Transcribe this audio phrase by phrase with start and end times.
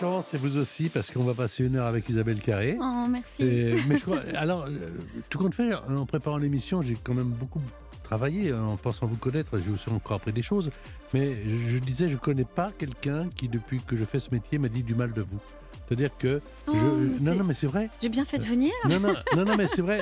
[0.00, 2.76] Chance, et vous aussi, parce qu'on va passer une heure avec Isabelle Carré.
[2.80, 3.42] Oh, merci.
[3.42, 4.88] Et- mais je crois, alors, euh,
[5.28, 7.60] tout compte fait, en préparant l'émission, j'ai quand même beaucoup
[8.02, 9.58] travaillé en pensant vous connaître.
[9.58, 10.70] J'ai aussi encore appris des choses.
[11.14, 11.36] Mais
[11.68, 14.82] je, disais, je connais pas quelqu'un qui, depuis que je fais ce métier, m'a dit
[14.82, 15.38] du mal de vous.
[15.86, 16.40] C'est-à-dire que.
[16.66, 17.90] Oh, je- mais non, non, mais c'est vrai.
[18.00, 18.72] J'ai bien fait de venir.
[18.88, 20.00] Non, non, non, non, mais c'est vrai.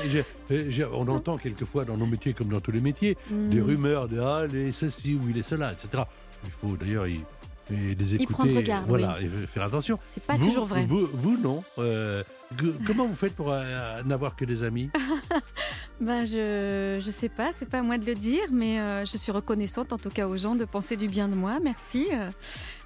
[0.50, 3.64] Euh, on entend quelquefois dans nos métiers, comme dans tous les métiers, des Hmm.
[3.64, 6.04] rumeurs de ah, il est ceci ou il est cela, etc.
[6.44, 7.06] Il faut d'ailleurs
[7.70, 8.32] y les écouter.
[8.32, 9.98] prendre garde, Voilà, et faire attention.
[10.08, 10.84] C'est pas vous, toujours vrai.
[10.84, 11.62] Vous, vous, non.
[11.78, 12.22] Euh,
[12.56, 14.90] que- comment vous faites pour euh, n'avoir que des amis?
[16.00, 19.16] Ben, je je sais pas, c'est pas à moi de le dire, mais euh, je
[19.16, 21.58] suis reconnaissante en tout cas aux gens de penser du bien de moi.
[21.62, 22.06] Merci.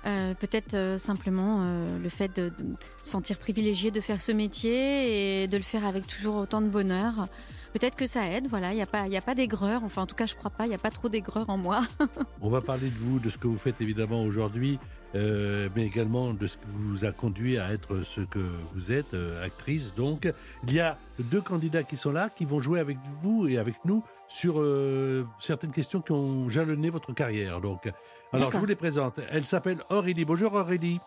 [0.07, 1.65] Euh, Peut-être euh, simplement
[2.03, 2.55] le fait de, de
[3.03, 7.29] sentir privilégiée de faire ce métier et de le faire avec toujours autant de bonheur.
[7.73, 8.49] Peut-être que ça aide.
[8.49, 9.83] Voilà, il n'y a pas il y a pas d'aigreur.
[9.85, 10.67] Enfin, en tout cas, je crois pas.
[10.67, 11.81] Il n'y a pas trop d'aigreur en moi.
[12.43, 14.79] On va parler de vous, de ce que vous faites évidemment aujourd'hui,
[15.15, 18.41] euh, mais également de ce qui vous a conduit à être ce que
[18.75, 19.95] vous êtes, euh, actrice.
[19.95, 20.31] Donc,
[20.67, 23.77] il y a deux candidats qui sont là, qui vont jouer avec vous et avec
[23.85, 27.61] nous sur euh, certaines questions qui ont jalonné votre carrière.
[27.61, 27.91] Donc,
[28.33, 29.19] alors je vous les présente.
[29.31, 30.25] Elle s'appelle Aurélie.
[30.25, 31.01] Bonjour Aurélie.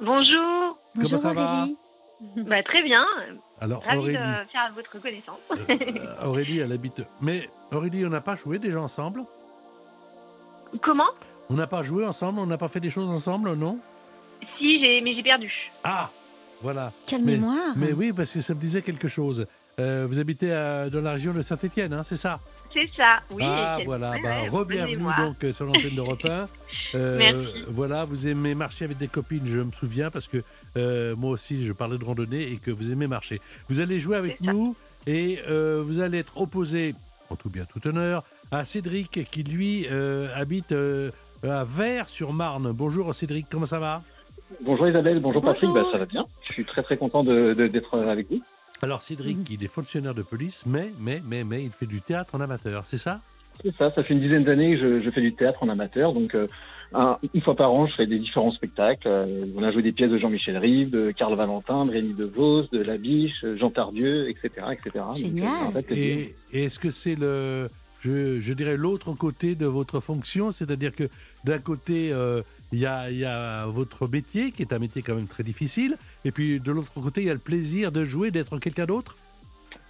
[0.00, 1.76] Bonjour, Bonjour ça va Aurélie.
[2.48, 3.04] bah, très bien,
[3.60, 5.38] Alors ravie Aurélie, de faire votre connaissance.
[5.50, 7.02] euh, Aurélie, elle habite.
[7.20, 9.22] Mais Aurélie, on n'a pas joué déjà ensemble?
[10.82, 11.10] Comment?
[11.48, 12.38] On n'a pas joué ensemble.
[12.40, 13.78] On n'a pas fait des choses ensemble, non?
[14.58, 15.52] Si, j'ai, mais j'ai perdu.
[15.84, 16.08] Ah,
[16.62, 16.92] voilà.
[17.12, 17.74] Mais- mémoire.
[17.76, 19.46] Mais oui, parce que ça me disait quelque chose.
[19.80, 22.38] Euh, vous habitez à- dans la région de Saint-Étienne, c'est ça?
[22.74, 23.42] C'est ça, oui.
[23.44, 24.10] Ah, voilà.
[24.12, 26.46] ouais, bah, Re-bienvenue donc euh, sur l'antenne d'Europe 1.
[26.96, 27.64] Euh, Merci.
[27.68, 30.42] Voilà, vous aimez marcher avec des copines, je me souviens, parce que
[30.76, 33.40] euh, moi aussi, je parlais de randonnée et que vous aimez marcher.
[33.68, 34.74] Vous allez jouer avec nous
[35.06, 36.96] et euh, vous allez être opposé,
[37.28, 41.12] en tout bien tout honneur, à Cédric qui, lui, euh, habite euh,
[41.44, 42.72] à Vers-sur-Marne.
[42.72, 44.02] Bonjour Cédric, comment ça va?
[44.60, 46.26] Bonjour Isabelle, bonjour Patrick, bah, ça va bien.
[46.48, 48.42] Je suis très très content de- de- d'être avec vous.
[48.82, 49.44] Alors Cédric, Mhm.
[49.50, 52.86] il est fonctionnaire de police, mais, mais, mais, mais, il fait du théâtre en amateur,
[52.86, 53.20] c'est ça?
[53.62, 56.14] C'est ça, ça fait une dizaine d'années que je, je fais du théâtre en amateur,
[56.14, 56.46] donc euh,
[56.94, 59.06] un- une fois par an je fais des différents spectacles.
[59.06, 62.68] Euh, on a joué des pièces de Jean-Michel Rive, de Karl Valentin, de Rémi DeVos,
[62.72, 64.48] de Labiche, Jean Tardieu, etc.
[64.66, 65.84] euh, Génial.
[65.90, 67.68] et est-ce que c'est le,
[68.00, 71.04] je, dirais, l'autre côté de votre fonction C'est-à-dire que
[71.44, 75.42] d'un côté, euh, il y, a, votre métier, qui est un métier quand même très
[75.42, 78.86] difficile, et puis de l'autre côté, il y a le plaisir de jouer, d'être quelqu'un
[78.86, 79.16] d'autre.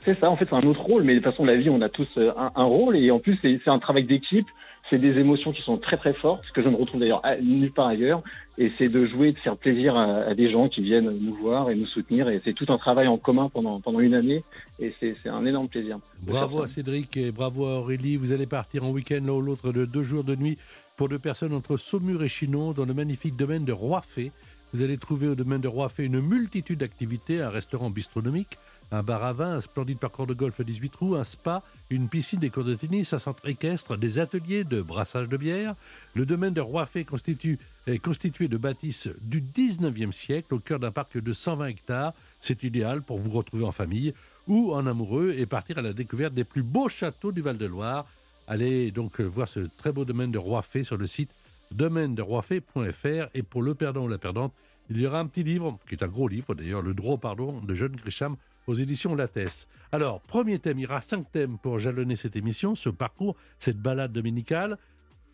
[0.05, 1.83] C'est ça, en fait, c'est un autre rôle, mais de toute façon, la vie, on
[1.83, 4.47] a tous euh, un, un rôle, et en plus, c'est un travail d'équipe,
[4.91, 7.73] c'est des émotions qui sont très très fortes, ce que je ne retrouve d'ailleurs nulle
[7.73, 8.23] part ailleurs,
[8.59, 11.71] et c'est de jouer, de faire plaisir à, à des gens qui viennent nous voir
[11.71, 14.43] et nous soutenir, et c'est tout un travail en commun pendant, pendant une année,
[14.81, 15.99] et c'est un énorme plaisir.
[16.21, 16.67] Bravo à.
[16.67, 18.17] Cédric et bravo à Aurélie.
[18.17, 20.59] Vous allez partir en week-end l'un ou l'autre de deux jours de nuit
[20.97, 24.33] pour deux personnes entre Saumur et Chinon dans le magnifique domaine de Roifet.
[24.73, 28.57] Vous allez trouver au domaine de Roifet une multitude d'activités, un restaurant bistronomique,
[28.93, 32.09] un bar à vin, un splendide parcours de golf à 18 trous, un spa, une
[32.09, 35.75] piscine, des cours de tennis, un centre équestre, des ateliers de brassage de bière.
[36.15, 37.59] Le domaine de Roifet constitue,
[37.89, 42.15] est constitué de bâtisses du 19e siècle au cœur d'un parc de 120 hectares.
[42.39, 44.15] C'est idéal pour vous retrouver en famille
[44.47, 48.07] ou en amoureux et partir à la découverte des plus beaux châteaux du Val-de-Loire.
[48.47, 51.31] Allez donc voir ce très beau domaine de Roifet sur le site
[51.73, 54.55] domaine de roifet.fr et pour le perdant ou la perdante,
[54.89, 57.61] il y aura un petit livre, qui est un gros livre d'ailleurs, Le droit pardon
[57.61, 58.37] de John Grisham
[58.67, 59.69] aux éditions Lattès.
[59.93, 63.79] Alors, premier thème, il y aura cinq thèmes pour jalonner cette émission, ce parcours, cette
[63.79, 64.79] balade dominicale.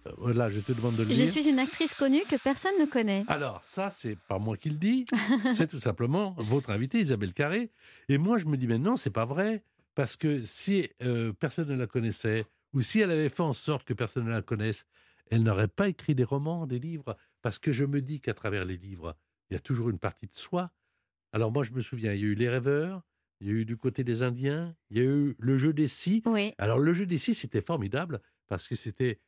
[0.06, 1.28] Euh, Voilà, je te demande de le Je lire.
[1.28, 3.24] suis une actrice connue que personne ne connaît.
[3.28, 5.04] Alors, ça, c'est pas moi qui le dis,
[5.42, 7.70] c'est tout simplement votre invitée, Isabelle Carré.
[8.08, 9.62] Et moi, je me dis, mais non, c'est pas vrai.
[9.94, 12.44] Parce que si euh, personne ne la connaissait,
[12.74, 14.86] ou si elle avait fait en sorte que personne ne la connaisse,
[15.30, 17.16] elle n'aurait pas écrit des romans, des livres.
[17.42, 19.16] Parce que je me dis qu'à travers les livres,
[19.50, 20.70] il y a toujours une partie de soi.
[21.32, 23.02] Alors, moi, je me souviens, il y a eu Les Rêveurs,
[23.40, 25.88] il y a eu Du côté des Indiens, il y a eu Le jeu des
[25.88, 26.22] six.
[26.26, 26.52] Oui.
[26.58, 29.20] Alors, le jeu des six, c'était formidable parce que c'était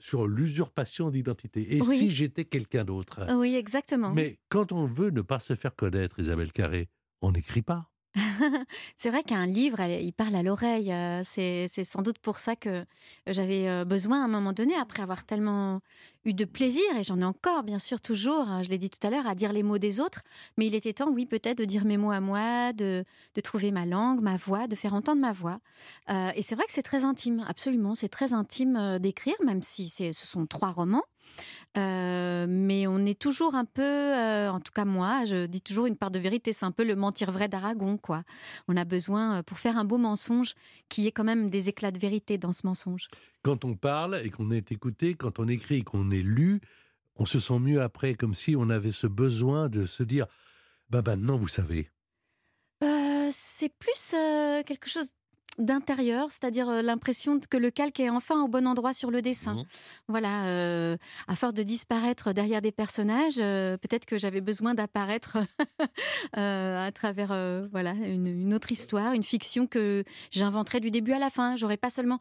[0.00, 1.76] sur l'usurpation d'identité.
[1.76, 1.96] Et Oui.
[1.96, 3.24] si j'étais quelqu'un d'autre?
[3.36, 4.12] Oui, exactement.
[4.12, 6.88] mais quand on veut ne pas se faire connaître, Isabelle Carré,
[7.20, 7.91] on n'écrit pas.
[8.96, 10.92] c'est vrai qu'un livre, il parle à l'oreille.
[11.24, 12.84] C'est sans doute pour ça que
[13.26, 15.80] j'avais besoin à un moment donné, après avoir tellement
[16.24, 19.04] eu de plaisir, et j'en ai encore, bien sûr, toujours, hein, je l'ai dit tout
[19.06, 20.22] à l'heure, à dire les mots des autres.
[20.56, 23.04] Mais il était temps, oui, peut-être de dire mes mots à moi, de,
[23.42, 25.60] trouver ma langue, ma voix, de faire entendre ma voix.
[26.08, 27.94] Et c'est vrai que c'est très intime, absolument.
[27.94, 31.04] C'est très intime d'écrire, même si ce sont trois romans.
[31.78, 35.86] Euh, mais on est toujours un peu, euh, en tout cas moi, je dis toujours
[35.86, 38.24] une part de vérité, c'est un peu le mentir vrai d'Aragon, quoi.
[38.68, 40.54] On a besoin, euh, pour faire un beau mensonge,
[40.88, 43.08] qu'il y ait quand même des éclats de vérité dans ce mensonge.
[43.42, 46.60] Quand on parle et qu'on est écouté, quand on écrit et qu'on est lu,
[47.16, 50.26] on se sent mieux après, comme si on avait ce besoin de se dire
[50.90, 51.90] bah maintenant vous savez.
[52.82, 54.14] Euh, c'est plus
[54.66, 55.08] quelque chose
[55.58, 59.54] d'intérieur, c'est-à-dire euh, l'impression que le calque est enfin au bon endroit sur le dessin.
[59.54, 59.64] Mhm.
[60.08, 60.96] Voilà, euh,
[61.28, 65.36] à force de disparaître derrière des personnages, euh, peut-être que j'avais besoin d'apparaître
[66.38, 67.28] euh, à travers
[67.70, 71.54] voilà une, une autre histoire, une fiction que j'inventerais du début à la fin.
[71.56, 72.18] J'aurais pas seulement,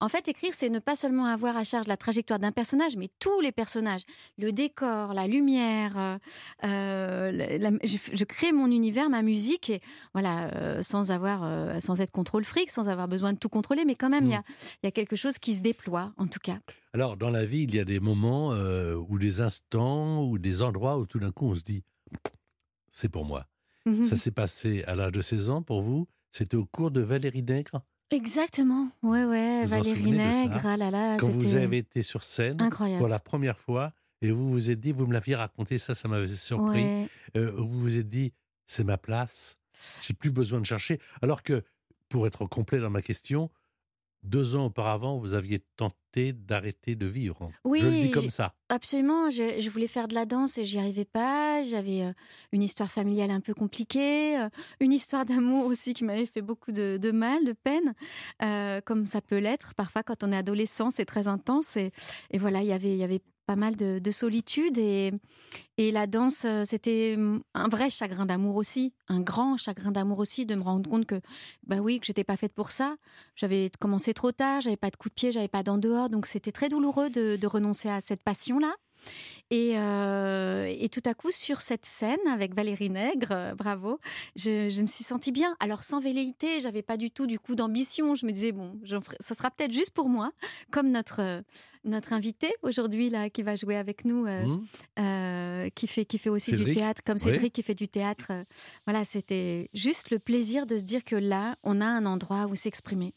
[0.00, 3.08] en fait, écrire, c'est ne pas seulement avoir à charge la trajectoire d'un personnage, mais
[3.18, 4.02] tous les personnages,
[4.36, 6.18] le décor, la lumière.
[6.62, 9.80] la- la- je, je crée mon univers, ma musique, et
[10.12, 14.10] voilà, sans avoir, sans être contrôle fric, sans avoir besoin de tout contrôler, mais quand
[14.10, 14.42] même, il y, a,
[14.82, 16.58] il y a quelque chose qui se déploie, en tout cas.
[16.92, 20.62] Alors dans la vie, il y a des moments euh, ou des instants ou des
[20.62, 21.82] endroits où tout d'un coup on se dit
[22.90, 23.46] c'est pour moi.
[23.86, 24.06] Mhm.
[24.06, 27.42] Ça s'est passé à l'âge de 16 ans pour vous C'était au cours de Valérie
[27.42, 32.22] Nègre Exactement, ouais, ouais, Vous Valérie Nègre, ah là là, Quand vous avez été sur
[32.22, 32.98] scène incroyable.
[32.98, 33.92] pour la première fois
[34.22, 36.84] et vous vous êtes dit, vous me l'aviez raconté, ça, ça m'avait surpris.
[36.84, 37.08] Ouais.
[37.36, 38.32] Euh, vous vous êtes dit,
[38.66, 39.58] c'est ma place,
[40.00, 41.00] j'ai plus besoin de chercher.
[41.22, 41.62] Alors que,
[42.14, 43.50] pour être complet dans ma question,
[44.22, 47.50] deux ans auparavant, vous aviez tenté d'arrêter de vivre.
[47.64, 48.54] Oui, Je le dis comme ça.
[48.68, 51.64] Absolument, je, je voulais faire de la danse et j'y arrivais pas.
[51.64, 52.12] J'avais euh,
[52.52, 56.70] une histoire familiale un peu compliquée, euh, une histoire d'amour aussi qui m'avait fait beaucoup
[56.70, 57.94] de, de mal, de peine,
[58.44, 61.76] euh, comme ça peut l'être parfois quand on est adolescent, c'est très intense.
[61.76, 61.90] Et,
[62.30, 65.12] et voilà, il y avait, il y avait pas mal de, de solitude et,
[65.76, 67.16] et la danse, euh, c'était
[67.54, 71.20] un vrai chagrin d'amour aussi, un grand chagrin d'amour aussi, de me rendre compte que,
[71.66, 72.96] bah oui, que j'étais pas faite pour ça.
[73.36, 76.26] J'avais commencé trop tard, j'avais pas de coup de pied, j'avais pas d'en dehors, donc
[76.26, 78.74] c'était très douloureux de, de renoncer à cette passion-là.
[79.50, 84.00] Et, euh, et tout à coup, sur cette scène avec Valérie Nègre, euh, bravo,
[84.36, 85.54] je, je me suis sentie bien.
[85.60, 88.14] Alors sans velléité, j'avais pas du tout du coup d'ambition.
[88.14, 90.32] Je me disais bon, ferai- ça sera peut-être juste pour moi,
[90.72, 91.42] comme notre euh,
[91.84, 94.56] notre invité aujourd'hui là qui va jouer avec nous, euh,
[94.98, 97.18] euh, qui fait qui fait aussi Cédric, du théâtre, comme.
[97.18, 98.32] Cédric qui fait du théâtre.
[98.86, 102.54] voilà, c'était juste le plaisir de se dire que là, on a un endroit où
[102.54, 103.12] s'exprimer.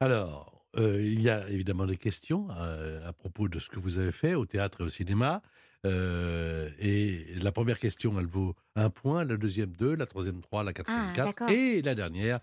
[0.00, 3.98] Alors, euh, il y a évidemment des questions euh, à propos de ce que vous
[3.98, 5.42] avez fait au théâtre et au cinéma.
[5.84, 10.64] Euh, et la première question, elle vaut un point, la deuxième deux, la troisième trois,
[10.64, 11.50] la quatrième Ah, quatre.
[11.50, 12.40] Et la dernière,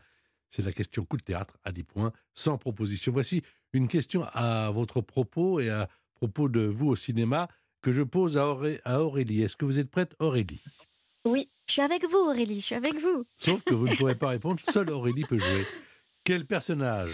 [0.50, 3.12] c'est la question coup de théâtre à 10 points, sans proposition.
[3.12, 3.41] Voici
[3.74, 7.47] une question à votre propos et à propos de vous au cinéma
[7.81, 9.41] que je pose à, Auré- à Aurélie.
[9.41, 10.62] Est-ce que vous êtes prête, Aurélie?
[11.25, 11.50] Oui.
[11.68, 12.59] Je suis avec vous, Aurélie.
[12.62, 13.25] Je suis avec vous.
[13.38, 15.65] Sauf que vous ne pourrez pas répondre, seule Aurélie peut jouer.
[16.24, 17.09] Quel personnage,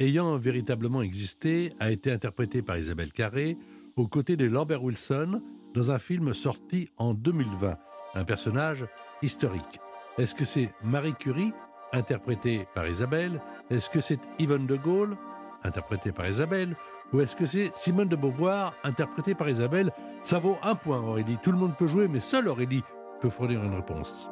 [0.00, 3.56] ayant véritablement existé, a été interprété par Isabelle Carré
[3.96, 5.42] aux côtés de Lambert Wilson
[5.74, 7.76] dans un film sorti en 2020
[8.14, 8.86] Un personnage
[9.22, 9.78] historique.
[10.18, 11.52] Est-ce que c'est Marie Curie,
[11.92, 13.40] interprétée par Isabelle?
[13.70, 15.16] Est-ce que c'est Yvonne de Gaulle,
[15.62, 16.74] interprétée par Isabelle?
[17.12, 19.92] Ou est-ce que c'est Simone de Beauvoir, interprétée par Isabelle?
[20.24, 21.38] Ça vaut un point, Aurélie.
[21.42, 22.82] Tout le monde peut jouer, mais seule Aurélie
[23.20, 24.30] peut fournir une réponse.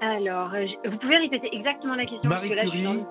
[0.00, 3.04] Alors, euh, vous pouvez répéter exactement la question Marie Curie.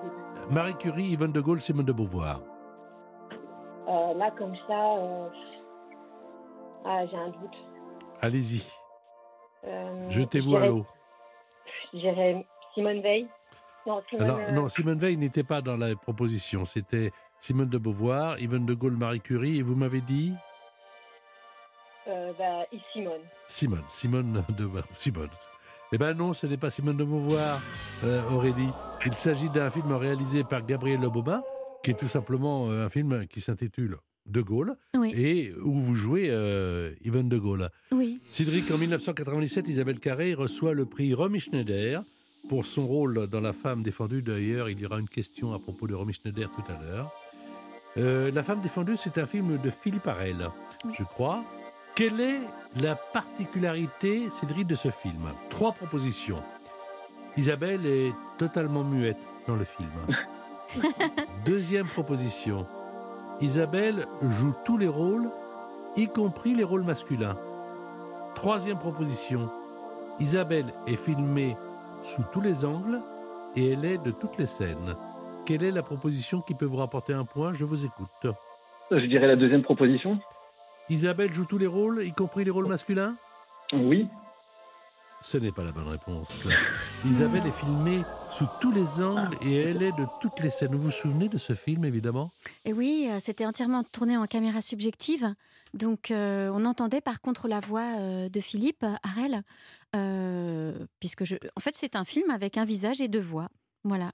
[0.50, 2.40] Marie Curie, Yvonne de Gaulle, Simone de Beauvoir.
[3.88, 5.28] Euh, là, comme ça, euh,
[6.84, 7.56] ah, j'ai un doute.
[8.20, 8.64] Allez-y,
[9.66, 10.86] Euh, jetez-vous je à l'eau.
[11.92, 13.26] Je dirais Simone Veil.
[13.86, 16.64] Non, Simone, Alors, non, Simone Veil n'était pas dans la proposition.
[16.64, 20.32] C'était Simone de Beauvoir, Yvonne de Gaulle, Marie Curie, et vous m'avez dit?
[22.06, 23.20] Bah, et Simone.
[23.48, 23.84] Simone.
[23.88, 25.30] Simone de Simone.
[25.92, 27.60] Eh ben non, ce n'est pas Simone de Beauvoir,
[28.30, 28.70] Aurélie.
[29.06, 31.42] Il s'agit d'un film réalisé par Gabriel Lobobin,
[31.82, 35.94] qui est tout simplement euh, un film qui s'intitule De Gaulle, Oui, et où vous
[35.94, 37.68] jouez euh, Yvonne de Gaulle.
[37.92, 38.20] oui.
[38.24, 42.02] Cédric, en 1997, Isabelle Carré reçoit le prix Romy Schneider
[42.48, 44.22] pour son rôle dans La femme défendue.
[44.22, 47.12] D'ailleurs, il y aura une question à propos de Romy Schneider tout à l'heure.
[47.96, 50.48] Euh, la femme défendue, c'est un film de Philippe Arel,
[50.84, 50.92] Oui.
[50.98, 51.44] je crois.
[51.94, 52.40] Quelle est
[52.80, 55.28] la particularité, Cédric, de ce film?
[55.48, 56.42] Trois propositions.
[57.36, 59.90] Isabelle est totalement muette dans le film.
[61.44, 62.66] Deuxième proposition.
[63.40, 65.28] Isabelle joue tous les rôles,
[65.96, 67.36] y compris les rôles masculins.
[68.34, 69.50] Troisième proposition.
[70.20, 71.56] Isabelle est filmée
[72.02, 73.00] sous tous les angles
[73.56, 74.94] et elle est de toutes les scènes.
[75.44, 77.52] Quelle est la proposition qui peut vous rapporter un point?
[77.52, 78.26] Je vous écoute.
[78.90, 80.18] Je dirais la deuxième proposition.
[80.88, 83.16] Isabelle joue tous les rôles, y compris les rôles masculins?
[83.72, 84.08] Oui.
[85.24, 86.46] Ce n'est pas la bonne réponse.
[87.06, 90.74] Isabelle est filmée sous tous les angles et elle est de toutes les scènes.
[90.74, 92.30] Vous vous souvenez de ce film, évidemment?
[92.66, 95.34] Et oui, euh, c'était entièrement tourné en caméra subjective.
[95.72, 99.42] Donc, euh, on entendait par contre la voix euh, de Philippe Harel,
[99.96, 101.22] euh, puisque
[101.56, 103.48] en fait, c'est un film avec un visage et deux voix.
[103.84, 104.12] Voilà.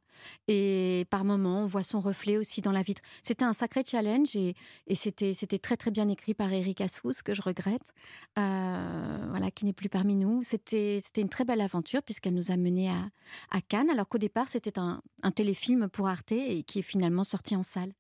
[0.49, 3.03] Et par moments, on voit son reflet aussi dans la vitre.
[3.23, 4.55] C'était un sacré challenge et,
[4.95, 7.93] c'était, c'était très très bien écrit par Eric Assous, que je regrette,
[8.39, 10.43] euh, voilà, qui n'est plus parmi nous.
[10.43, 13.11] C'était, c'était une très belle aventure puisqu'elle nous a menés à,
[13.53, 17.23] à Cannes, alors qu'au départ, c'était un, un téléfilm pour Arte et qui est finalement
[17.23, 17.93] sorti en salle.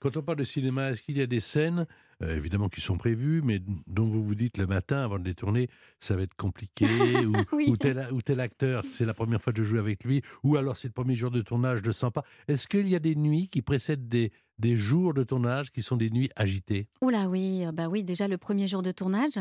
[0.00, 1.86] Quand on parle de cinéma, est-ce qu'il y a des scènes,
[2.22, 5.34] euh, évidemment, qui sont prévues, mais dont vous vous dites le matin, avant de les
[5.34, 5.68] tourner,
[6.00, 6.86] ça va être compliqué,
[7.26, 7.66] ou, Oui.
[7.68, 10.56] ou tel, ou tel acteur, c'est la première fois que je joue avec lui, ou
[10.56, 12.24] alors c'est le premier jour de tournage, je ne sens pas.
[12.48, 15.96] Est-ce qu'il y a des nuits qui précèdent des, des jours de tournage qui sont
[15.96, 16.88] des nuits agitées?
[17.02, 19.38] Oula, oui, euh, bah oui, déjà le premier jour de tournage.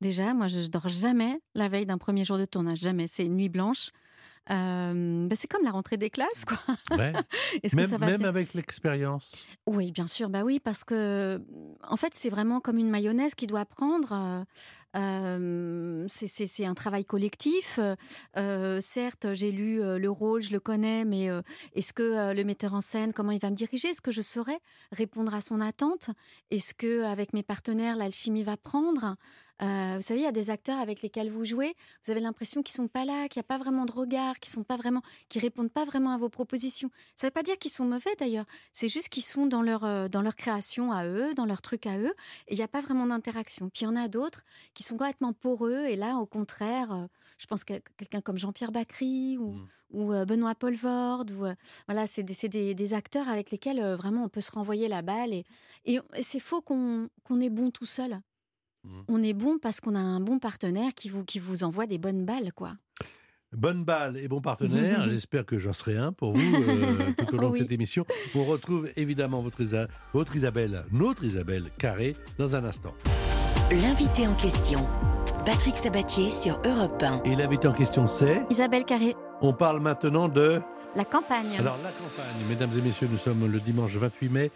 [0.00, 3.06] Déjà, moi, je dors jamais la veille d'un premier jour de tournage, jamais.
[3.06, 3.90] C'est une nuit blanche.
[4.50, 6.58] Euh, bah, c'est comme la rentrée des classes, quoi.
[6.96, 7.12] Ouais.
[7.62, 10.84] Est-ce que Même, ça va même bien avec l'expérience Oui, bien sûr, bah oui, parce
[10.84, 11.40] que
[11.82, 14.12] en fait, c'est vraiment comme une mayonnaise qui doit prendre.
[14.12, 14.44] euh,
[14.96, 17.78] euh, c'est- un travail collectif.
[18.36, 21.28] Euh, certes, j'ai lu le rôle, je le connais, mais
[21.74, 23.88] est-ce que le metteur en scène, comment il va me diriger?
[23.88, 24.58] Est-ce que je saurais
[24.92, 26.10] répondre à son attente?
[26.50, 29.16] Est-ce que avec mes partenaires, l'alchimie va prendre?
[29.62, 32.62] Euh, Vous savez, il y a des acteurs avec lesquels vous jouez, vous avez l'impression
[32.62, 35.00] qu'ils sont pas là, qu'il n'y a pas vraiment de regard, qu'ils sont pas vraiment,
[35.28, 36.90] qui répondent pas vraiment à vos propositions.
[37.14, 38.44] Ça ne veut pas dire qu'ils sont mauvais d'ailleurs.
[38.72, 41.86] C'est juste qu'ils sont dans leur, euh, dans leur création à eux, dans leur truc
[41.86, 42.14] à eux,
[42.48, 43.70] et il n'y a pas vraiment d'interaction.
[43.70, 44.42] Puis il y en a d'autres
[44.74, 47.06] qui sont complètement poreux, et là, au contraire, euh,
[47.38, 49.68] je pense que quelqu'un comme Jean-Pierre Bacry ou, Mm.
[49.92, 51.46] ou Benoît ou,
[51.86, 55.32] voilà, c'est des, des, des acteurs avec lesquels vraiment on peut se renvoyer la balle,
[55.32, 55.44] et,
[55.86, 58.20] et c'est faux qu'on qu'on est bon tout seul.
[58.86, 59.02] Mm.
[59.08, 61.98] On est bon parce qu'on a un bon partenaire qui vous, qui vous envoie des
[61.98, 62.72] bonnes balles, quoi.
[63.52, 65.06] Bonne balle et bon partenaire.
[65.08, 67.60] J'espère que j'en serai un pour vous euh, tout au long de Oui.
[67.60, 68.04] cette émission.
[68.34, 72.94] On retrouve évidemment votre, Isa- votre Isabelle, notre Isabelle Carré, dans un instant.
[73.70, 74.86] L'invité en question,
[75.44, 77.22] Patrick Sabatier sur Europe 1.
[77.24, 80.60] Et l'invité en question, c'est Isabelle Carré, On parle maintenant de.
[80.94, 81.56] la campagne.
[81.58, 82.48] Alors, la campagne.
[82.48, 84.50] Mesdames et messieurs, nous sommes le dimanche 28 mai.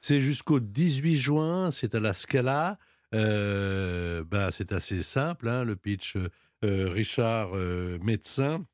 [0.00, 1.70] C'est jusqu'au 18 juin.
[1.70, 2.78] C'est à la Scala.
[3.14, 6.16] Euh, bah, c'est assez simple, hein, le pitch.
[6.64, 8.64] Euh, Richard, euh, médecin,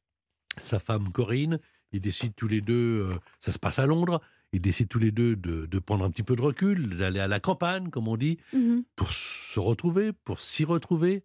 [0.57, 1.59] sa femme Corinne,
[1.93, 3.09] ils décident tous les deux,
[3.41, 4.21] ça se passe à Londres,
[4.53, 7.29] ils décident tous les deux de, de prendre un petit peu de recul, d'aller à
[7.29, 8.85] la campagne, comme on dit, Mhm.
[8.97, 11.25] pour se retrouver, pour s'y retrouver,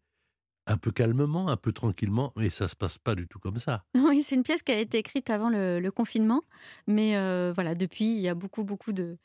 [0.67, 3.85] un peu calmement, un peu tranquillement, mais ça se passe pas du tout comme ça.
[4.17, 6.43] Oui, c'est une pièce qui a été écrite avant le, le confinement,
[6.87, 9.17] mais euh, voilà, depuis, il y a beaucoup, beaucoup de,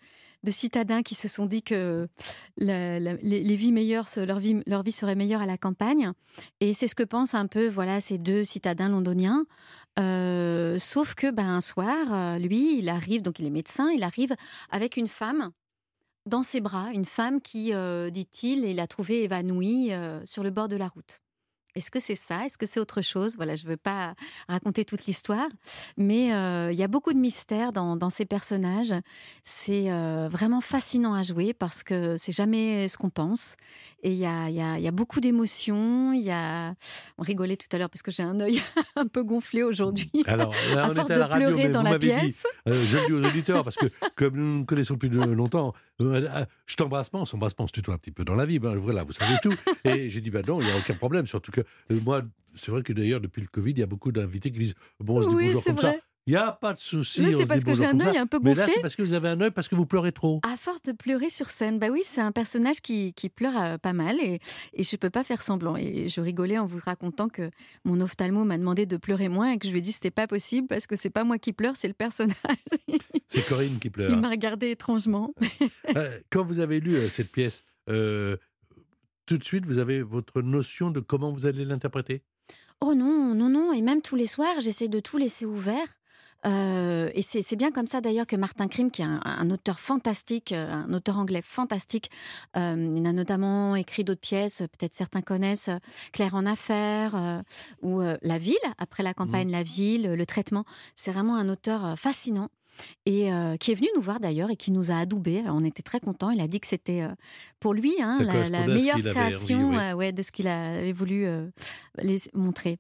[0.43, 2.05] de citadins qui se sont dit que
[2.57, 6.13] les, vies meilleures, leur vie, leur vie serait meilleure à la campagne,
[6.61, 9.45] et c'est ce que pensent un peu, voilà, ces deux citadins londoniens.
[9.99, 14.03] Euh, sauf que, ben, un soir, euh, lui, il arrive, donc il est médecin, il
[14.03, 14.35] arrive
[14.71, 15.51] avec une femme
[16.27, 19.91] dans ses bras, une femme qui, euh, dit-il, il a trouvé évanouie
[20.25, 21.23] sur le bord de la route.
[21.75, 22.45] Est-ce que c'est ça?
[22.47, 23.37] Est-ce que c'est autre chose?
[23.37, 24.15] Voilà, je ne veux pas
[24.49, 25.49] raconter toute l'histoire,
[25.97, 28.95] mais euh, il y a beaucoup de mystères dans, ces personnages.
[29.43, 33.57] C'est euh, vraiment fascinant à jouer parce que c'est jamais ce qu'on pense.
[34.03, 36.13] Et il y a, il y a- il y a beaucoup d'émotions.
[36.15, 36.75] Il y a...
[37.19, 38.61] On rigolait tout à l'heure parce que j'ai un œil
[38.97, 40.11] un peu gonflé aujourd'hui.
[40.27, 42.13] Alors, là, à on force à de radio, pleurer mais dans vous la m'avez dit,
[42.15, 42.47] pièce.
[42.69, 45.75] euh, je le dis aux auditeurs, parce que comme nous nous connaissons depuis de- longtemps,
[46.01, 48.35] euh, euh, je t'embrasse pas, on s'embrasse pas, on se tutoie un petit peu dans
[48.37, 49.53] la vie, ben, voilà, vous savez tout.
[49.85, 52.23] Et j'ai dit, bah non, il n'y a aucun problème, surtout que euh, moi,
[52.55, 55.19] c'est vrai que d'ailleurs, depuis le Covid, il y a beaucoup d'invités qui disent, bon,
[55.19, 55.95] on se dit Oui, bonjour comme ça.
[56.27, 57.23] Il n'y a pas de souci.
[57.23, 58.75] Là, c'est parce que j'ai un œil un peu Mais là, gonflé.
[58.77, 60.41] c'est parce que vous avez un œil, parce que vous pleurez trop.
[60.45, 63.79] À force de pleurer sur scène, bah oui, c'est un personnage qui, qui pleure euh,
[63.79, 64.39] pas mal et,
[64.75, 65.77] et je peux pas faire semblant.
[65.77, 67.51] Et je rigolais en vous racontant que
[67.85, 70.27] mon ophtalmo m'a demandé de pleurer moins et que je lui ai dit c'était pas
[70.27, 72.37] possible parce que c'est pas moi qui pleure, c'est le personnage.
[73.29, 74.11] C'est Corinne qui pleure.
[74.11, 75.33] Il m'a regardé étrangement.
[75.97, 78.37] Euh, Quand vous avez lu euh, cette pièce, euh,
[79.27, 82.25] tout de suite, vous avez votre notion de comment vous allez l'interpréter?
[82.81, 83.73] Oh non, non, non.
[83.73, 85.87] Et même tous les soirs, j'essaie de tout laisser ouvert.
[86.47, 89.79] Euh, et c'est bien comme ça d'ailleurs que Martin Krim, qui est un, un auteur
[89.79, 92.11] fantastique, euh, un auteur anglais fantastique,
[92.57, 95.71] euh, il a notamment écrit d'autres pièces, peut-être certains connaissent
[96.13, 97.43] Claire en affaires euh,
[97.83, 100.65] ou La ville, après la campagne La ville, Le traitement.
[100.95, 102.49] C'est vraiment un auteur fascinant
[103.07, 105.41] et euh, qui est venu nous voir d'ailleurs et qui nous a adoubés.
[105.41, 106.31] Alors, on était très contents.
[106.31, 107.15] Il a dit que c'était euh,
[107.59, 109.77] pour lui hein, la, meilleure envie, création oui.
[109.79, 111.27] euh, ouais, de ce qu'il avait voulu
[111.99, 112.79] les montrer.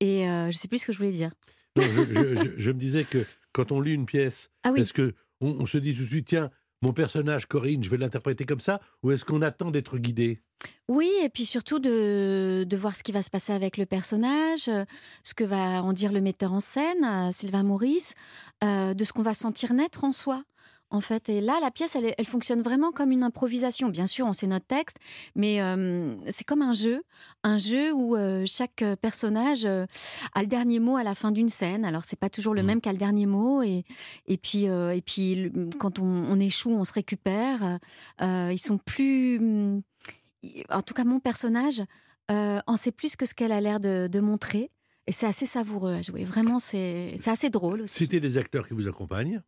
[0.00, 1.30] Et je sais plus ce que je voulais dire.
[1.76, 4.80] Non, je, je- je- je me disais que quand on lit une pièce, Ah oui.
[4.80, 6.50] est-ce que on, on se dit tout de suite, tiens,
[6.82, 10.40] mon personnage Corinne, je vais l'interpréter comme ça, ou est-ce qu'on attend d'être guidé?
[10.88, 14.70] Oui, et puis surtout de, de voir ce qui va se passer avec le personnage,
[15.22, 18.14] ce que va en dire le metteur en scène, euh, Sylvain Maurice,
[18.64, 20.42] euh, de ce qu'on va sentir naître en soi.
[20.90, 23.88] En fait, et là, la pièce, elle, fonctionne vraiment comme une improvisation.
[23.88, 24.98] Bien sûr, on sait notre texte,
[25.34, 27.02] mais euh, c'est comme un jeu,
[27.42, 29.86] un jeu où euh, chaque euh, personnage euh,
[30.34, 31.84] a le dernier mot à la fin d'une scène.
[31.84, 32.66] Alors, c'est pas toujours le Mhm.
[32.66, 33.82] même qu'à le dernier mot, et,
[34.26, 35.50] et puis, et puis,
[35.80, 37.78] quand on, on échoue, on se récupère.
[38.20, 39.82] Ils sont plus hum,
[40.70, 41.82] en tout cas mon personnage
[42.28, 44.70] en sait plus que ce qu'elle a l'air de, de montrer.
[45.08, 46.24] Et c'est assez savoureux à jouer.
[46.24, 47.94] Vraiment, c'est assez drôle aussi.
[48.04, 49.42] Citez les acteurs qui vous accompagnent?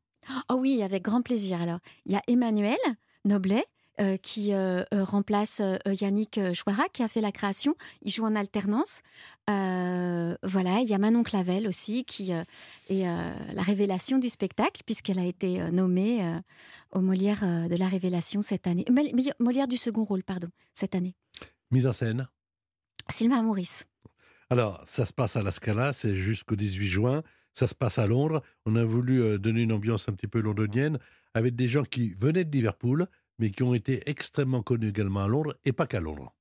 [0.49, 1.61] Oh oui, avec grand plaisir.
[1.61, 2.79] Alors, il y a Emmanuel
[3.25, 3.65] Noblet.
[4.01, 7.75] euh, qui euh, euh, remplace euh, Yannick Chouara, qui a fait la création.
[8.03, 9.01] Il joue en alternance.
[9.49, 12.45] Voilà, il y a Manon Clavel aussi, qui est
[13.03, 16.21] la révélation du spectacle, puisqu'elle a été nommée
[16.93, 18.85] au Molière de la Révélation cette année.
[18.89, 21.15] Mol- Molière du second rôle, pardon, cette année.
[21.71, 22.29] Mise en scène.
[23.11, 23.85] Sylvain Maurice.
[24.51, 27.23] Alors, ça se passe à la Scala, c'est jusqu'au 18 juin.
[27.59, 28.41] Ça se passe à Londres.
[28.67, 31.01] On a voulu euh, donner une ambiance un petit peu londonienne
[31.35, 33.09] avec des gens qui venaient de Liverpool,
[33.41, 36.33] mais qui ont été extrêmement connus également à Londres et pas qu'à Londres.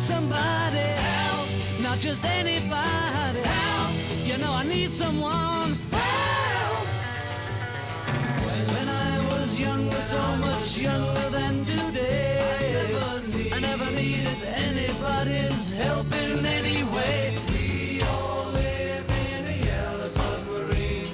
[0.00, 0.88] Somebody.
[0.98, 1.48] Help,
[1.80, 3.38] not just anybody.
[3.38, 5.91] Help, you know I need someone.
[10.02, 12.40] So much younger than today.
[13.54, 17.38] I never, needed anybody's help in any way.
[17.52, 21.06] We all live in a yellow submarine,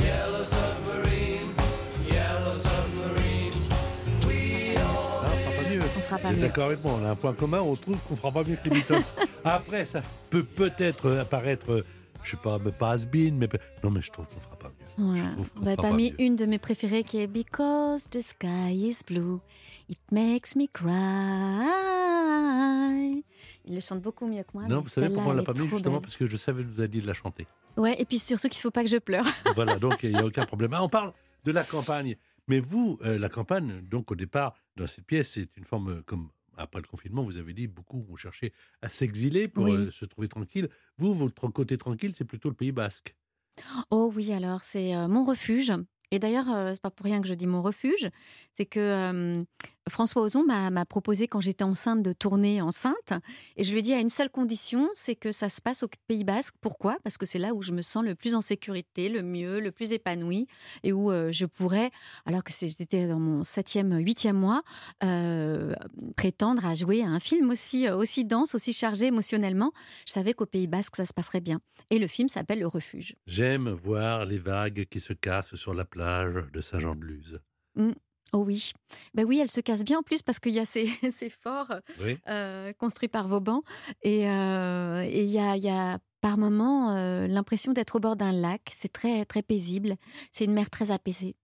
[0.00, 1.54] yellow submarine,
[2.08, 3.52] yellow submarine.
[4.26, 5.80] We all Ah, on fera pas mieux.
[5.82, 6.40] On fera pas mieux.
[6.40, 8.64] D'accord avec moi, on a un point commun, on trouve qu'on fera pas mieux que
[8.70, 9.12] les Beatles.
[9.44, 11.84] Après, ça peut peut-être apparaître,
[12.22, 13.48] je sais pas, pas has-been, mais...
[13.82, 14.53] Non, mais je trouve qu'on fera pas mieux.
[14.98, 15.22] Ouais.
[15.56, 16.20] Vous n'avez pas mis mieux.
[16.20, 19.38] une de mes préférées qui est Because the sky is blue,
[19.88, 20.92] it makes me cry.
[23.66, 24.66] Il le chante beaucoup mieux que moi.
[24.68, 26.00] Non, vous savez pourquoi on l'a pas mis Justement belle.
[26.02, 27.46] parce que je savais que vous alliez la chanter.
[27.76, 29.24] Ouais, et puis surtout qu'il ne faut pas que je pleure.
[29.54, 30.72] Voilà, donc il n'y a aucun problème.
[30.74, 31.12] Ah, on parle
[31.44, 32.16] de la campagne.
[32.46, 36.02] Mais vous, euh, la campagne, donc au départ, dans cette pièce, c'est une forme, euh,
[36.04, 36.28] comme
[36.58, 38.52] après le confinement, vous avez dit, beaucoup ont cherché
[38.82, 39.72] à s'exiler pour Oui.
[39.72, 40.68] euh, se trouver tranquille.
[40.98, 43.16] Vous, votre côté tranquille, c'est plutôt le Pays Basque.
[43.90, 45.72] Oh oui, alors c'est mon refuge.
[46.10, 48.10] Et d'ailleurs, euh, c'est pas pour rien que je dis mon refuge,
[48.52, 49.44] c'est que
[49.88, 53.12] François Ozon m'a proposé quand j'étais enceinte de tourner enceinte,
[53.56, 55.88] et je lui ai dit à une seule condition, c'est que ça se passe au
[56.06, 56.54] Pays Basque.
[56.60, 56.96] Pourquoi?
[57.04, 59.72] Parce que c'est là où je me sens le plus en sécurité, le mieux, le
[59.72, 60.46] plus épanoui,
[60.82, 61.90] et où euh, je pourrais,
[62.24, 64.62] alors que j'étais dans mon septième, huitième mois,
[65.02, 65.74] euh,
[66.16, 69.72] prétendre à jouer à un film aussi euh, aussi dense, aussi chargé émotionnellement.
[70.06, 71.60] Je savais qu'au Pays Basque ça se passerait bien.
[71.90, 73.16] Et le film s'appelle Le Refuge.
[73.26, 77.40] J'aime voir les vagues qui se cassent sur la plage de Saint-Jean-de-Luz.
[78.36, 78.72] Oh oui,
[79.14, 81.72] ben oui, elle se casse bien en plus parce qu'il y a ces, ces forts
[82.00, 82.18] Oui.
[82.28, 83.62] euh, construits par Vauban
[84.02, 88.16] et euh, et il y a, y a par moments euh, l'impression d'être au bord
[88.16, 88.62] d'un lac.
[88.72, 89.94] C'est très très paisible.
[90.32, 91.36] C'est une mer très apaisée.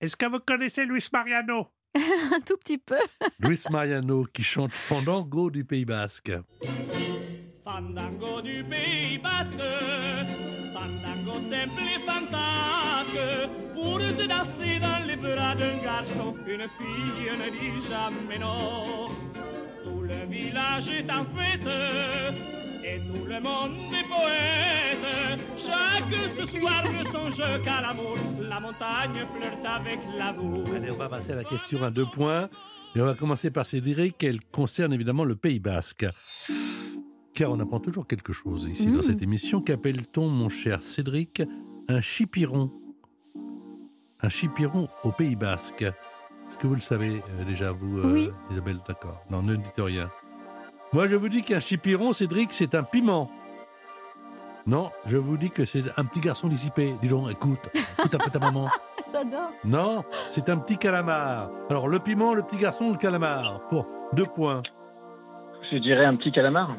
[0.00, 1.66] Est-ce que vous connaissez Luis Mariano?
[1.94, 2.96] Un tout petit peu.
[3.40, 6.32] Luis Mariano qui chante Fandango du Pays Basque.
[7.64, 9.52] Fandango du Pays Basque,
[10.88, 17.50] fandango simple et fantasque, pour te danser dans les bras d'un garçon, une fille ne
[17.50, 19.08] dit jamais non.
[19.84, 21.68] Tout le village est en fête,
[22.84, 25.40] et tout le monde est poète.
[25.56, 30.66] Chaque soir ne songe qu'à l'amour, la montagne flirte avec l'amour.
[30.74, 32.48] Allez, on va passer à la question à deux points.
[32.94, 34.22] Et on va commencer par Cédric.
[34.24, 36.06] Elle concerne évidemment le Pays Basque.
[37.34, 39.02] Car on apprend toujours quelque chose ici dans Mm.
[39.02, 39.60] cette émission.
[39.60, 41.42] Qu'appelle-t-on, mon cher Cédric,
[41.88, 42.70] un chipiron?
[44.20, 45.82] Un chipiron au Pays Basque.
[45.82, 48.30] Est-ce que vous le savez euh, déjà, vous, euh, Oui.
[48.50, 48.78] Isabelle?
[48.88, 49.20] D'accord.
[49.30, 50.10] Non, ne dites rien.
[50.92, 53.30] Moi, je vous dis qu'un chipiron, Cédric, c'est un piment.
[54.66, 56.94] Non, je vous dis que c'est un petit garçon dissipé.
[57.00, 57.60] Dis donc, écoute,
[57.98, 58.68] écoute un peu ta maman.
[59.12, 59.50] J'adore.
[59.64, 61.50] Non, c'est un petit calamar.
[61.70, 63.60] Alors, le piment, le petit garçon, le calamar.
[63.68, 64.62] Pour deux points.
[65.70, 66.76] Je dirais un petit calamar.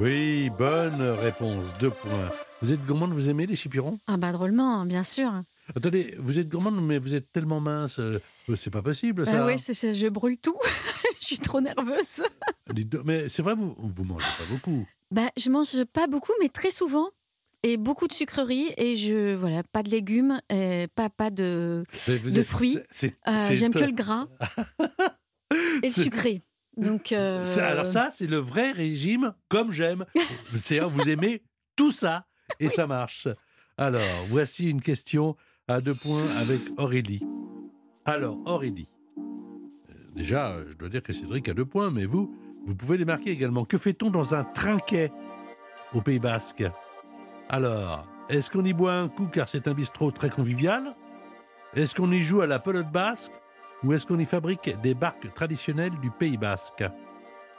[0.00, 1.74] Oui, bonne réponse.
[1.78, 2.30] Deux points.
[2.60, 3.98] Vous êtes gourmande, vous aimez les chipirons?
[4.06, 5.30] Ah bah drôlement, bien sûr.
[5.76, 7.98] Attendez, vous êtes gourmande, mais vous êtes tellement mince.
[7.98, 8.18] euh,
[8.56, 9.42] c'est pas possible, ça.
[9.44, 10.56] Ah oui, c'est- je brûle tout.
[11.20, 12.22] je suis trop nerveuse.
[12.68, 14.86] Donc, Mais c'est vrai, vous vous mangez pas beaucoup.
[15.10, 17.08] Bah, je mange pas beaucoup, mais très souvent.
[17.64, 22.38] et beaucoup de sucreries et je voilà pas de légumes, et pas pas de de
[22.40, 22.78] êtes- fruits.
[23.28, 24.26] euh, J'aime que le gras
[25.82, 26.42] et le sucré.
[26.76, 30.06] Donc euh, Alors ça, c'est le vrai régime comme j'aime.
[30.56, 31.42] C'est-à-dire, vous aimez
[31.76, 32.26] tout ça
[32.60, 33.28] et ça marche.
[33.76, 35.36] Alors, voici une question
[35.68, 37.22] à deux points avec Aurélie.
[38.04, 38.88] Alors, Aurélie.
[39.18, 42.34] euh, Déjà, je dois dire que Cédric a deux points, mais vous,
[42.66, 43.64] vous pouvez les marquer également.
[43.64, 45.12] Que fait-on dans un trinquet
[45.94, 46.64] au Pays Basque?
[47.48, 50.94] Alors, est-ce qu'on y boit un coup car c'est un bistrot très convivial?
[51.74, 53.32] Est-ce qu'on y joue à la pelote basque?
[53.84, 56.84] Ou est-ce qu'on y fabrique des barques traditionnelles du Pays Basque?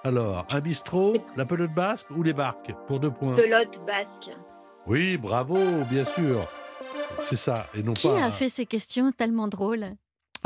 [0.05, 2.71] Alors, un bistrot, la pelote basque ou les barques?
[2.87, 3.35] Pour deux points.
[3.35, 4.37] Pelote basque.
[4.87, 5.57] Oui, bravo,
[5.89, 6.47] bien sûr.
[7.19, 8.25] C'est ça, et non qui pas...
[8.25, 9.85] a fait ces questions tellement drôles?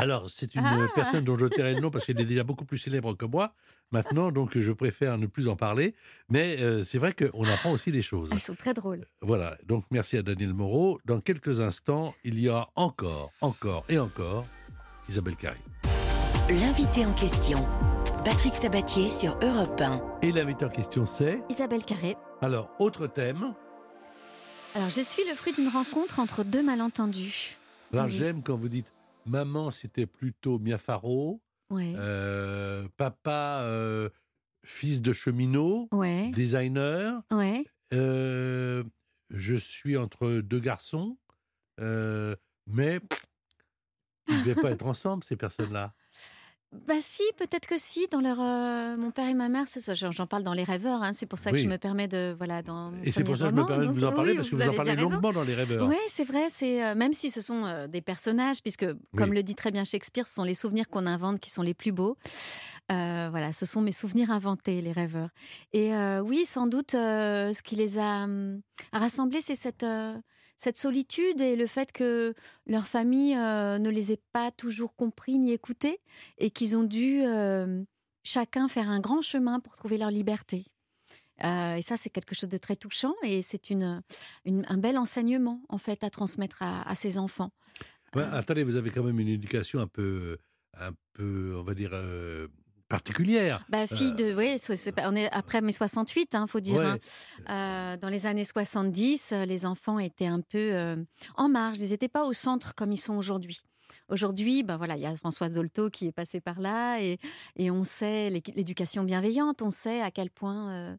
[0.00, 0.86] Alors, c'est une Ah.
[0.94, 3.52] personne dont je tairai le nom parce qu'elle est déjà beaucoup plus célèbre que moi.
[3.90, 5.94] Maintenant, donc, je préfère ne plus en parler.
[6.28, 8.30] Mais euh, c'est vrai qu'on apprend aussi des choses.
[8.32, 9.06] Elles sont très drôles.
[9.22, 11.00] Voilà, donc merci à Daniel Moreau.
[11.04, 14.46] Dans quelques instants, il y aura encore, encore et encore
[15.08, 15.58] Isabelle Carré.
[16.50, 17.66] L'invité en question.
[18.24, 20.18] Patrick Sabatier sur Europe 1.
[20.22, 22.16] Et l'invité en question, c'est Isabelle Carré.
[22.42, 23.54] Alors, autre thème.
[24.74, 27.56] Alors je suis le fruit d'une rencontre entre deux malentendus.
[27.92, 28.12] Alors, Oui.
[28.12, 28.92] j'aime quand vous dites
[29.24, 31.40] maman, c'était plutôt Mia Farrow,
[31.70, 31.92] Ouais.
[31.96, 34.10] euh, papa, euh,
[34.64, 36.30] fils de cheminot, Ouais.
[36.34, 37.22] designer.
[37.32, 37.64] Ouais.
[37.94, 38.84] Euh,
[39.30, 41.16] je suis entre deux garçons,
[41.80, 43.00] euh, mais
[44.28, 45.92] ils ne devaient pas être ensemble, ces personnes-là.
[46.86, 48.06] Bah si, peut-être que si.
[48.10, 49.64] Dans leur, euh, mon père et ma mère,
[49.94, 51.02] j'en parle dans les rêveurs.
[51.02, 51.62] hein, c'est pour ça que Oui.
[51.62, 52.90] je me permets de voilà dans.
[52.90, 54.50] mon Et c'est pour ça que je me permets de vous en parler, oui, parce
[54.50, 55.88] que vous, en parlez longuement dans les rêveurs.
[55.88, 56.48] Oui, c'est vrai.
[56.50, 58.86] C'est euh, même si ce sont euh, des personnages, puisque
[59.16, 61.74] comme le dit très bien Shakespeare, ce sont les souvenirs qu'on invente qui sont les
[61.74, 62.16] plus beaux.
[62.90, 65.30] Voilà, ce sont mes souvenirs inventés, les rêveurs.
[65.72, 68.60] Et oui, sans doute, ce qui les a hum,
[68.92, 69.86] rassemblés, c'est cette
[70.58, 72.34] cette solitude et le fait que
[72.66, 76.00] leur famille euh, ne les ait pas toujours compris ni écoutés
[76.38, 77.82] et qu'ils ont dû euh,
[78.24, 80.66] chacun faire un grand chemin pour trouver leur liberté.
[81.44, 84.02] Euh, et ça, c'est quelque chose de très touchant et c'est une,
[84.44, 87.52] une- un bel enseignement en fait à transmettre à, à ses enfants.
[88.16, 90.38] Ouais, attendez, vous avez quand même une éducation un peu,
[90.76, 91.90] un peu, on va dire,
[92.88, 93.64] particulière.
[93.68, 94.56] Bah, fille de, oui,
[95.04, 96.78] on est après mai 68, hein, faut dire.
[96.78, 96.84] Ouais.
[96.84, 96.98] hein.
[97.50, 100.96] Euh, dans les années 70, euh, les enfants étaient un peu euh,
[101.36, 101.78] en marge.
[101.78, 103.60] Ils n'étaient pas au centre comme ils sont aujourd'hui.
[104.08, 107.18] Aujourd'hui, ben voilà, il y a Françoise Zolto qui est passée par là et,
[107.56, 110.96] et on sait l'éducation bienveillante, on sait à quel point euh,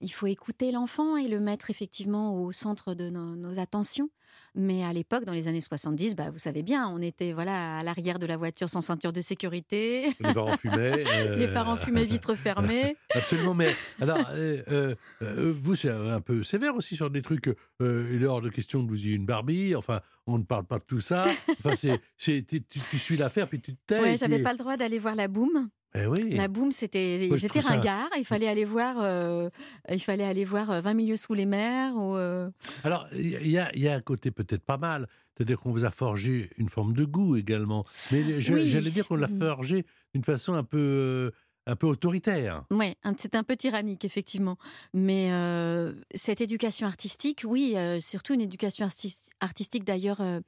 [0.00, 4.08] il faut écouter l'enfant et le mettre effectivement au centre de nos, nos attentions.
[4.54, 7.82] Mais à l'époque, dans les années 70, bah, vous savez bien, on était voilà à
[7.82, 10.12] l'arrière de la voiture sans ceinture de sécurité.
[10.20, 11.04] Les parents fumaient.
[11.36, 12.96] Les euh, parents fumaient vitres fermées.
[13.14, 13.68] Absolument, mais
[14.00, 17.50] alors, euh, euh, euh, vous, c'est un peu sévère aussi sur des trucs.
[17.80, 19.74] il est hors de question de vous y une Barbie.
[19.74, 21.26] Enfin, on ne parle pas de tout ça.
[21.64, 22.00] Enfin, c'est,
[22.46, 24.00] tu, suis l'affaire, puis tu te tais.
[24.00, 25.68] Ouais, j'avais puis- pas le droit d'aller voir la boum.
[25.96, 26.34] Eh oui.
[26.34, 28.08] La boum, c'était, trouve ça- ringards.
[28.18, 29.48] Il fallait aller voir, euh,
[29.88, 31.94] il fallait aller voir euh, 20 milieux sous les mers.
[31.94, 32.50] Ou, euh,
[32.82, 35.08] Alors, il y, a- il y a un côté peut-être pas mal.
[35.36, 37.84] C'est-à-dire qu'on vous a forgé une forme de goût également.
[38.12, 38.40] Mais Oui.
[38.40, 39.84] j'allais dire qu'on l'a forgé
[40.14, 41.30] d'une façon un peu, euh,
[41.66, 42.64] un peu autoritaire.
[42.70, 44.58] Ouais, un- c'est un peu tyrannique, effectivement.
[44.92, 50.40] Mais euh, cette éducation artistique, oui, euh, surtout une éducation artis- artistique d'ailleurs euh,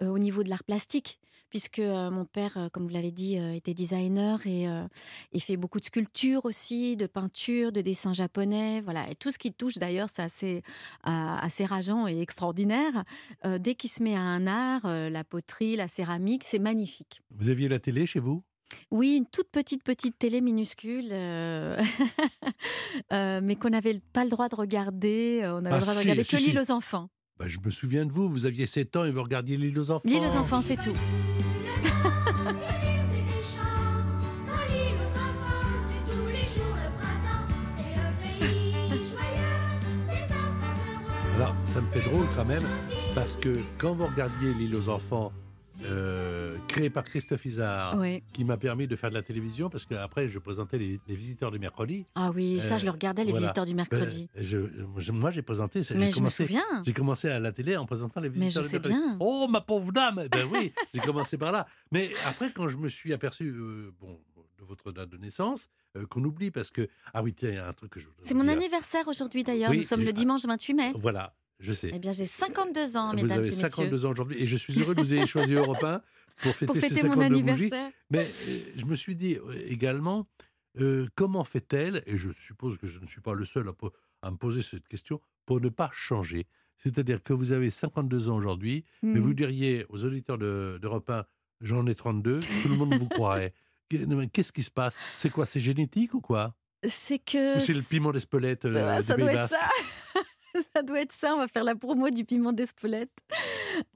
[0.00, 1.18] au niveau de l'art plastique,
[1.54, 4.64] puisque mon père, comme vous l'avez dit, était designer et,
[5.32, 9.08] et fait beaucoup de sculptures aussi, de peinture, de dessins japonais, voilà.
[9.08, 10.62] Et tout ce qui touche d'ailleurs, c'est assez,
[11.04, 13.04] assez rageant et extraordinaire.
[13.60, 17.20] Dès qu'il se met à un art, la poterie, la céramique, c'est magnifique.
[17.30, 18.42] Vous aviez la télé chez vous?
[18.90, 21.80] Oui, une toute petite, petite télé minuscule, euh,
[23.12, 25.42] euh, mais qu'on n'avait pas le droit de regarder.
[25.44, 26.46] On avait Ah, le droit de regarder si, que si.
[26.48, 27.08] l'île aux enfants.
[27.38, 28.28] Bah, Je me souviens de vous.
[28.28, 30.08] Vous aviez 7 ans et vous regardiez L'île aux enfants.
[30.08, 30.94] L'île aux enfants, c'est tout.
[41.36, 42.62] Alors, ça me fait drôle quand même,
[43.14, 45.32] parce que quand vous regardiez L'île aux enfants,
[45.84, 47.96] euh, créé par Christophe Isard,
[48.32, 51.50] qui m'a permis de faire de la télévision, parce qu'après, je présentais les, les visiteurs
[51.50, 52.06] du mercredi.
[52.14, 53.46] Ah oui, ça, Euh, je le regardais, les voilà.
[53.46, 54.28] visiteurs du mercredi.
[54.36, 55.82] Euh, je- je- moi, j'ai présenté.
[55.82, 56.64] j'ai mais je me commencé- souviens.
[56.86, 58.94] J'ai commencé à la télé en présentant les Mais visiteurs je du sais mercredi.
[59.08, 59.16] bien.
[59.20, 61.66] Oh, ma pauvre dame Ben oui, j'ai commencé par là.
[61.92, 64.18] Mais après, quand je me suis aperçu, euh, bon,
[64.58, 66.88] de votre date de naissance, euh, qu'on oublie parce que...
[67.12, 69.70] Ah oui, tiens, il y a un truc que je C'est mon anniversaire aujourd'hui d'ailleurs.
[69.70, 70.92] Oui, Nous sommes le dimanche 28 mai.
[70.96, 71.90] Voilà, je sais.
[71.94, 73.68] Eh bien, j'ai 52 ans, Vous mesdames avez et messieurs.
[73.68, 76.00] 52 ans aujourd'hui et je suis heureux que vous ayez choisi Europe 1
[76.42, 77.50] pour fêter, Pour ces fêter mon 52 bougies.
[77.50, 77.90] anniversaire.
[78.10, 80.26] Mais euh, je me suis dit euh, également,
[80.80, 83.68] euh, comment fait-elle, et je suppose que je ne suis pas le seul
[84.22, 86.46] à, me poser cette question, pour ne pas changer?
[86.78, 89.22] C'est-à-dire que vous avez 52 ans aujourd'hui, mais Hmm.
[89.22, 91.24] vous diriez aux auditeurs de- d'Europe 1,
[91.60, 93.54] j'en ai 32, tout le monde vous croirait.
[93.88, 94.96] Qu'est- Qu'est-ce qui se passe?
[95.18, 96.54] C'est quoi C'est génétique ou quoi?
[96.86, 97.58] C'est que.
[97.58, 99.68] Ou c'est le piment d'Espelette euh, des ça doit être ça.
[100.74, 101.34] ça doit être ça.
[101.34, 103.12] On va faire la promo du piment d'Espelette.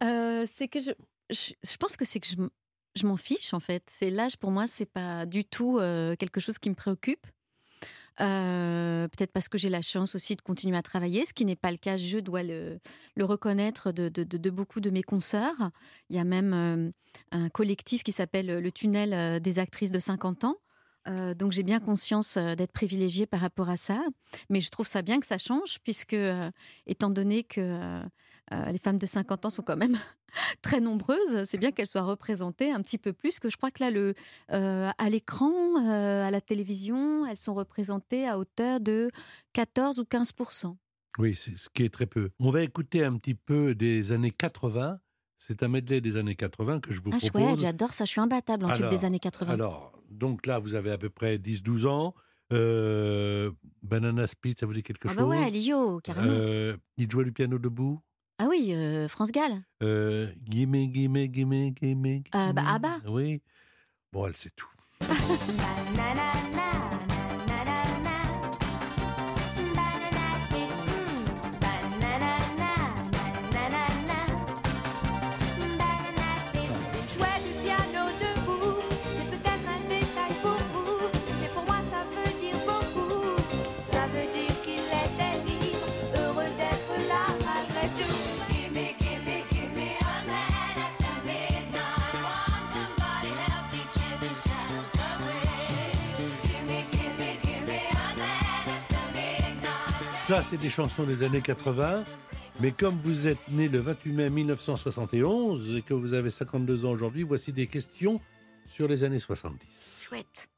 [0.03, 0.91] Euh, c'est que je,
[1.31, 2.37] je, pense que c'est que je,
[2.97, 3.83] je m'en fiche en fait.
[3.91, 7.27] C'est l'âge pour moi, c'est pas du tout euh, quelque chose qui me préoccupe.
[8.21, 11.55] Euh, Peut-être parce que j'ai la chance aussi de continuer à travailler, ce qui n'est
[11.55, 12.81] pas le cas, je dois le,
[13.15, 15.71] le reconnaître de, de- beaucoup de mes consoeurs.
[16.11, 16.93] Il y a même
[17.31, 20.57] un collectif qui s'appelle le Tunnel des actrices de 50 ans.
[21.07, 24.01] Euh, donc j'ai bien conscience euh, d'être privilégiée par rapport à ça,
[24.51, 26.51] mais je trouve ça bien que ça change, puisque euh,
[26.87, 28.03] étant donné que euh,
[28.73, 29.97] les femmes de 50 ans sont quand même
[30.63, 33.83] très nombreuses, c'est bien qu'elles soient représentées un petit peu plus que je crois que
[33.83, 34.15] là, le,
[34.49, 39.11] à l'écran, à la télévision, elles sont représentées à hauteur de
[39.53, 40.75] 14 ou 15%
[41.19, 42.31] Oui, c'est ce qui est très peu.
[42.41, 44.99] On va écouter un petit peu des années 80.
[45.39, 47.43] C'est un medley des années 80 que je vous Ah, propose.
[47.43, 49.53] ouais, j'adore ça, je suis imbattable en tube Alors, des années 80.
[49.53, 52.15] Alors, donc là, vous avez à peu près 10-12 ans.
[52.53, 53.51] Euh,
[53.83, 56.29] Banana Split, ça vous dit quelque ah chose bah ouais, Lio, carrément.
[56.31, 58.01] Euh, Il jouait du piano debout?
[58.39, 59.63] Ah oui, euh, France Gall.
[59.83, 62.23] Euh, gimme, gimme, gimme, gimme.
[62.35, 62.63] Euh, bah.
[62.67, 62.99] Abba.
[63.07, 63.43] Oui.
[64.13, 64.69] Bon, elle sait tout.
[100.29, 102.05] Ça, c'est des chansons des années 80.
[102.61, 106.91] Mais comme vous êtes né le 28 mai 1971 et que vous avez 52 ans
[106.91, 108.21] aujourd'hui, voici des questions
[108.67, 110.05] sur les années 70.
[110.07, 110.51] Chouette.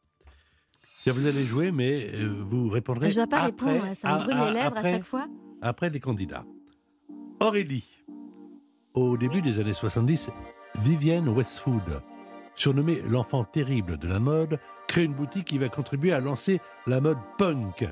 [1.07, 4.39] Vous allez jouer, mais euh, vous répondrez Je dois pas après, répondre, ça me brûle
[4.49, 5.29] les lèvres après- à chaque fois.
[5.63, 6.45] après les candidats.
[7.39, 7.85] Aurélie,
[8.95, 10.31] au début des années 70,
[10.83, 12.03] Vivienne Westwood,
[12.57, 17.01] surnommée l'enfant terrible de la mode, crée une boutique qui va contribuer à lancer la
[17.01, 17.89] mode punk.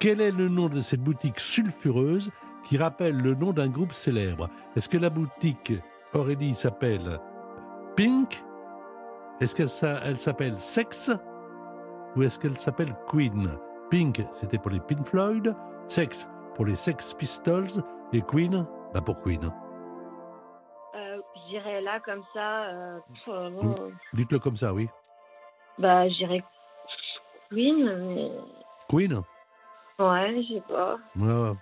[0.00, 2.30] Quel est le nom de cette boutique sulfureuse
[2.64, 4.48] qui rappelle le nom d'un groupe célèbre?
[4.76, 5.72] Est-ce que la boutique
[6.14, 7.18] Aurélie s'appelle
[7.96, 8.42] Pink?
[9.40, 11.10] Est-ce qu'elle s'a- elle s'appelle Sex?
[12.16, 13.50] Ou est-ce qu'elle s'appelle Queen?
[13.90, 15.54] Pink, c'était pour les Pink Floyd.
[15.88, 17.82] Sex, pour les Sex Pistols.
[18.12, 19.50] Et Queen, bah pour Queen.
[20.94, 22.64] Euh, J'irais là comme ça.
[22.70, 23.74] euh, euh, bon,
[24.12, 24.88] Dites-le comme ça, oui.
[25.78, 26.42] bah, j'irais
[27.50, 27.84] Queen,
[28.14, 28.30] mais.
[28.88, 29.22] Queen
[29.98, 30.98] Ouais, je sais pas.
[31.16, 31.52] Ouais.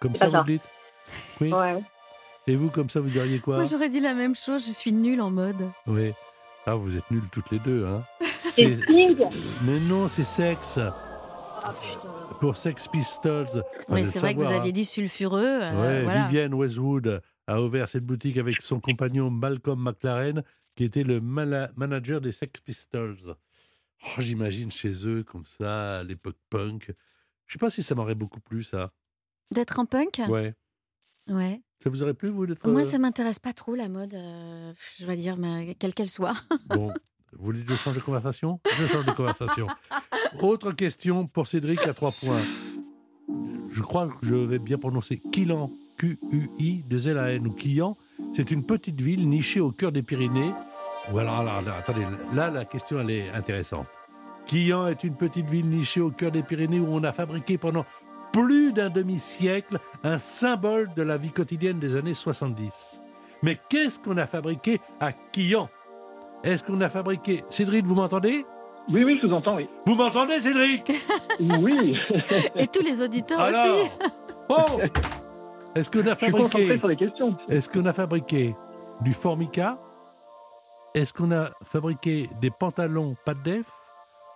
[0.00, 0.62] Comme ça, pas vous dites
[1.40, 1.82] Ouais.
[2.46, 4.92] Et vous, comme ça, vous diriez quoi Moi, j'aurais dit la même chose, je suis
[4.92, 5.70] nulle en mode.
[5.86, 6.12] Oui.
[6.66, 8.02] Ah, vous êtes nuls toutes les deux, hein
[8.38, 8.78] C'est
[9.62, 10.78] Mais non, c'est Sex.
[10.78, 11.72] Ah.
[12.40, 13.46] Pour Sex Pistols.
[13.54, 14.72] Oui, Fallait c'est vrai que vous aviez hein.
[14.72, 15.44] dit sulfureux.
[15.62, 16.24] euh, Ouais, voilà.
[16.26, 20.42] Vivienne Westwood a ouvert cette boutique avec son compagnon Malcolm McLaren,
[20.74, 23.16] qui était le mala- manager des Sex Pistols.
[23.28, 26.90] Oh, J'imagine chez eux, comme ça, à l'époque punk.
[27.52, 28.92] Je sais pas si ça m'aurait beaucoup plu, ça.
[29.50, 30.22] D'être en punk?
[30.26, 30.54] Ouais.
[31.28, 31.60] Ouais.
[31.84, 32.66] Ça vous aurait plu, vous, d'être...
[32.66, 36.08] Moi, euh, ça m'intéresse pas trop la mode, euh, je dois dire, mais quelle qu'elle
[36.08, 36.32] soit.
[36.68, 36.94] Bon,
[37.34, 38.58] vous voulez que je change de conversation?
[38.78, 39.66] Je change de conversation.
[40.40, 42.40] Autre question pour Cédric à trois points.
[43.70, 47.98] Je crois que je vais bien prononcer Quillan, Q-U-I, de l a n ou Quillan.
[48.34, 50.54] C'est une petite ville nichée au cœur des Pyrénées.
[51.12, 53.88] Ou alors, alors, alors, attendez, là, la question, elle est intéressante.
[54.46, 57.84] Quillan est une petite ville nichée au cœur des Pyrénées où on a fabriqué pendant
[58.32, 63.00] plus d'un demi-siècle un symbole de la vie quotidienne des années 70.
[63.42, 65.68] Mais qu'est-ce qu'on a fabriqué à Quillan?
[66.44, 67.44] Est-ce qu'on a fabriqué...
[67.50, 68.44] Cédric, vous m'entendez?
[68.90, 69.68] Oui, oui, je vous entends, oui.
[69.86, 70.90] Vous m'entendez, Cédric?
[71.40, 71.96] Oui,
[72.56, 73.90] Et tous les auditeurs Alors aussi.
[74.48, 74.80] Oh
[75.74, 76.78] Est-ce qu'on a je suis concentré fabriqué...
[76.78, 77.36] sur les questions.
[77.48, 78.54] Est-ce qu'on a fabriqué
[79.00, 79.78] du formica?
[80.94, 83.66] Est-ce qu'on a fabriqué des pantalons pas de def?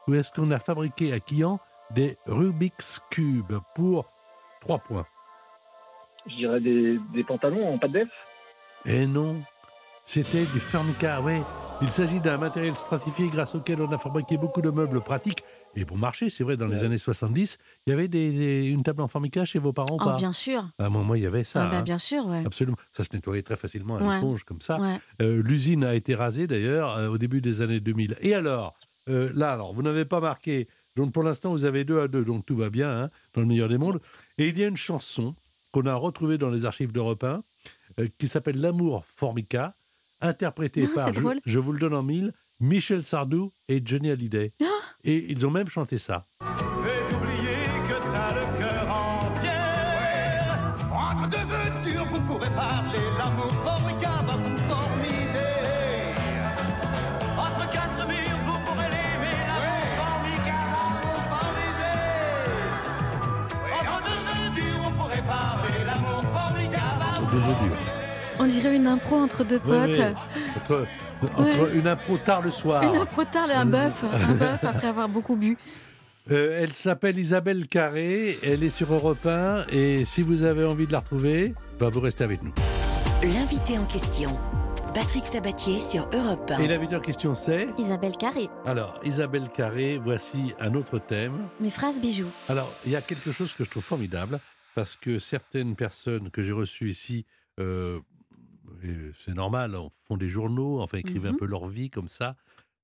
[0.09, 1.59] Ou est-ce qu'on a fabriqué à Quillan
[1.95, 4.11] des Rubik's Cube pour
[4.61, 5.07] 3 points?
[6.29, 8.09] Je dirais des, des pantalons en pas de def.
[8.85, 9.40] Eh non,
[10.05, 11.40] c'était du formica, oui.
[11.83, 15.42] Il s'agit d'un matériel stratifié grâce auquel on a fabriqué beaucoup de meubles pratiques
[15.75, 16.31] et bon marché.
[16.31, 19.45] C'est vrai, dans les années 70, il y avait des, des- une table en formica
[19.45, 20.16] chez vos parents Oh, pas?
[20.16, 20.64] bien sûr.
[20.79, 21.66] Ah, moi, moi, il y avait ça.
[21.66, 21.83] Ah, bah, hein.
[21.83, 22.42] bien sûr, ouais.
[22.47, 22.79] Absolument.
[22.92, 24.14] Ça se nettoyait très facilement à Ouais.
[24.14, 24.81] l'éponge, comme ça.
[24.81, 24.99] Ouais.
[25.21, 28.16] Euh, L'usine a été rasée, d'ailleurs, euh, au début des années 2000.
[28.23, 28.75] Et alors
[29.09, 30.69] Euh, Là, alors, vous n'avez pas marqué.
[30.97, 32.25] Donc, pour l'instant, vous avez deux à deux.
[32.25, 34.01] Donc, tout va bien, hein, dans le meilleur des mondes.
[34.38, 35.35] Et il y a une chanson
[35.73, 37.42] qu'on a retrouvé dans les archives d'Europe 1,
[38.01, 39.77] euh, qui s'appelle L'amour formica,
[40.21, 44.53] interprété Ah, par, je, je vous le donne en mille, Michel Sardou et Johnny Hallyday.
[44.62, 44.64] Ah
[45.05, 46.27] Et ils ont même chanté ça.
[67.40, 67.77] Deux.
[68.38, 70.01] On dirait une impro entre deux potes.
[71.37, 72.83] entre une impro tard le soir.
[72.83, 75.57] Une impro tard, un bœuf, un bœuf après avoir beaucoup bu.
[76.31, 80.87] Euh, elle s'appelle Isabelle Carré, elle est sur Europe 1 et si vous avez envie
[80.88, 82.53] de la retrouver, bah, vous restez avec nous.
[83.22, 84.37] L'invité en question.
[84.92, 86.59] Patrick Sabatier sur Europe 1.
[86.59, 91.35] Et l'invité en question c'est Isabelle Carré, Alors, Isabelle Carré, voici un autre thème.
[91.61, 92.31] mes phrases bijoux.
[92.49, 94.40] Alors, il y a quelque chose que je trouve formidable,
[94.76, 97.24] parce que certaines personnes que j'ai reçues ici,
[97.58, 97.98] euh,
[99.24, 99.74] c'est normal,
[100.06, 102.36] font des journaux, enfin écrivent un peu leur vie comme ça,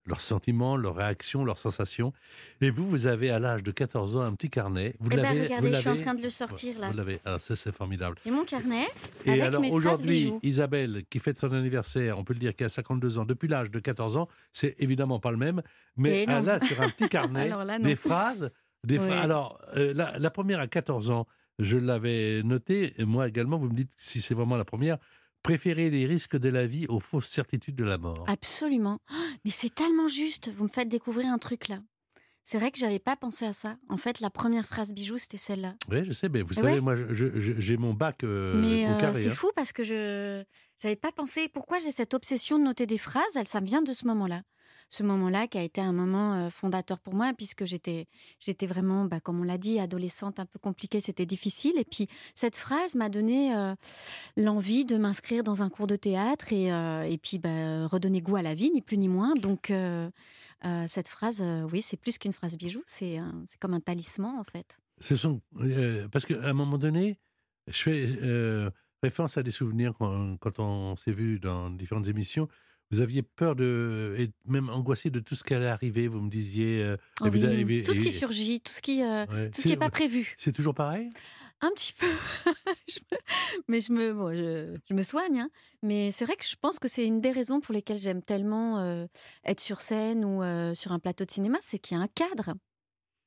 [0.07, 2.14] leurs sentiments, leurs réactions, leurs sensations.
[2.62, 4.96] Et vous, vous avez à l'âge de 14 ans un petit carnet.
[5.00, 6.88] Vous Eh ben, l'avez- regardez, vous je suis en train de le sortir, là.
[6.90, 7.18] Vous l'avez.
[7.26, 8.16] Alors ça, c'est formidable.
[8.24, 8.87] J'ai mon carnet
[9.26, 10.33] Et avec alors aujourd'hui.
[10.42, 13.70] Isabelle, qui fête son anniversaire, on peut le dire qui a 52 ans, depuis l'âge
[13.70, 15.61] de 14 ans, c'est évidemment pas le même,
[15.96, 18.50] mais Eh elle a sur un petit carnet des phrases.
[18.85, 18.98] Des.
[18.98, 21.28] Alors, euh, la, la première à 14 ans,
[21.59, 24.99] je l'avais notée, et moi également, vous me dites si c'est vraiment la première,
[25.43, 28.25] préférer les risques de la vie aux fausses certitudes de la mort.
[28.29, 29.01] Absolument.
[29.11, 30.51] Oh, Mais c'est tellement juste.
[30.53, 31.81] Vous me faites découvrir un truc là.
[32.45, 33.77] C'est vrai que j'avais pas pensé à ça.
[33.88, 35.75] En fait, la première phrase bijou, c'était celle-là.
[35.88, 36.62] Oui, je sais, mais vous Ouais.
[36.62, 39.15] savez, moi, j'ai mon bac euh, Mais au euh, carré.
[39.15, 39.35] c'est hein.
[39.35, 40.43] fou parce que je
[40.81, 41.49] j'avais pas pensé.
[41.49, 43.37] Pourquoi j'ai cette obsession de noter des phrases?
[43.37, 44.43] Elle, ça me vient de ce moment-là.
[44.94, 48.07] Ce moment-là qui a été un moment fondateur pour moi puisque j'étais
[48.66, 51.72] vraiment, bah, comme on l'a dit, adolescente, un peu compliquée, c'était difficile.
[51.78, 53.55] Et puis cette phrase m'a donné
[54.37, 58.55] l'envie de m'inscrire dans un cours de théâtre et puis bah, redonner goût à la
[58.55, 59.33] vie, ni plus ni moins.
[59.33, 59.72] Donc
[60.87, 63.18] cette phrase, oui, c'est plus qu'une phrase bijou, c'est
[63.61, 64.78] comme un talisman en fait.
[66.12, 67.18] Parce qu'à un moment donné,
[67.66, 68.70] je fais
[69.02, 72.46] référence à des souvenirs quand, quand on s'est vu dans différentes émissions.
[72.92, 76.09] Vous aviez peur de et même angoissé de tout ce qui allait arriver.
[76.09, 79.02] Vous me disiez euh, Oh oui, évidemment, évi- tout ce qui surgit, tout ce qui
[79.02, 79.50] euh, ouais.
[79.50, 80.35] tout ce qui n'est pas prévu.
[80.37, 81.09] C'est toujours pareil?
[81.62, 82.07] Un petit peu.
[82.88, 82.98] Je
[83.68, 85.40] mais je me, bon, je, je me soigne.
[85.40, 85.50] hein.
[85.83, 88.81] Mais c'est vrai que je pense que c'est une des raisons pour lesquelles j'aime tellement
[88.81, 89.07] euh,
[89.44, 92.09] être sur scène ou euh, sur un plateau de cinéma, c'est qu'il y a un
[92.09, 92.55] cadre.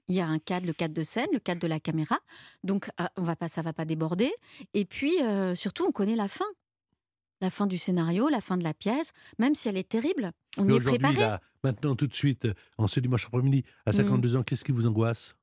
[0.08, 2.20] Il y a un cadre, le cadre de scène, le cadre de la caméra.
[2.64, 4.32] Donc, ah, on va pas, ça va pas déborder.
[4.74, 6.46] Et puis, euh, surtout, on connaît la fin.
[7.42, 10.32] La fin du scénario, la fin de la pièce, même si elle est terrible.
[10.58, 11.16] On Mais y est préparé.
[11.18, 13.94] là, maintenant, tout de suite, en ce dimanche après-midi, à Mm.
[13.94, 15.36] 52 ans, qu'est-ce qui vous angoisse?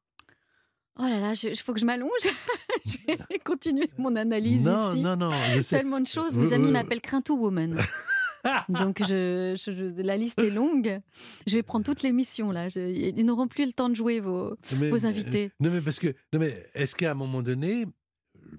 [0.99, 2.11] Oh là là, il faut que je m'allonge.
[2.87, 5.01] je vais continuer mon analyse Non, ici.
[5.01, 5.77] non, non, je sais.
[5.79, 6.37] Tellement de choses.
[6.37, 7.79] Mes amis vous- m'appellent Crintou Woman.
[8.69, 11.01] Donc je, je- je- la liste est longue.
[11.47, 12.69] Je vais prendre toute l'émission là.
[12.69, 15.51] Je- ils n'auront plus le temps de jouer vos, Mais- vos invités.
[15.61, 17.87] Non, mais parce que, non, mais est-ce qu'à un moment donné,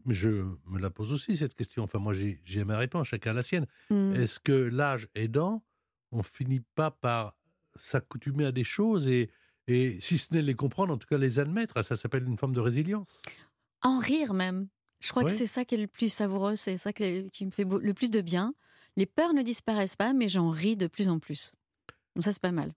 [0.06, 1.84] mais je me la pose aussi cette question.
[1.84, 3.68] Enfin, moi, j'ai ma réponse, chacun la sienne.
[3.90, 4.14] Hmm.
[4.14, 5.64] Est-ce que l'âge aidant,
[6.12, 7.36] on finit pas par
[7.76, 9.30] s'accoutumer à des choses et,
[9.68, 11.82] et si ce n'est les comprendre, en tout cas les admettre?
[11.84, 13.22] Ça s'appelle une forme de résilience.
[13.82, 14.68] En rire même.
[15.02, 17.52] Je crois que c'est ça qui est le plus savoureux, c'est ça qui qui me
[17.52, 18.54] fait beau- le plus de bien.
[18.96, 21.52] Les peurs ne disparaissent pas, mais j'en ris de plus en plus.
[22.16, 22.74] Donc ça, c'est pas mal.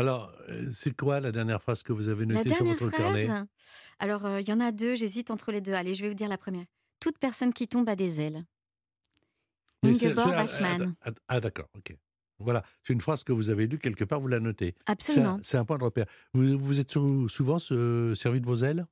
[0.00, 3.26] Alors, euh, c'est quoi la dernière phrase que vous avez notée sur dernière votre phrase?
[3.26, 3.44] carnet
[3.98, 5.74] Alors, euh, il y en a deux, j'hésite entre les deux.
[5.74, 6.64] Allez, je vais vous dire la première.
[7.00, 8.46] Toute personne qui tombe a des ailes.
[9.82, 10.94] Ingeborg ah, Bachmann.
[11.28, 11.94] ah, d'accord, ok.
[12.38, 14.74] Voilà, c'est une phrase que vous avez lue quelque part, vous la notez.
[14.86, 15.38] Absolument.
[15.42, 16.06] C'est un, point de repère.
[16.32, 18.86] Vous, vous êtes sou- souvent euh, servi de vos ailes?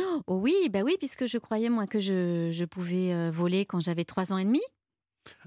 [0.00, 3.78] Oh oui, bah oui, puisque je croyais moi que je, je pouvais euh, voler quand
[3.78, 4.62] j'avais trois ans et demi.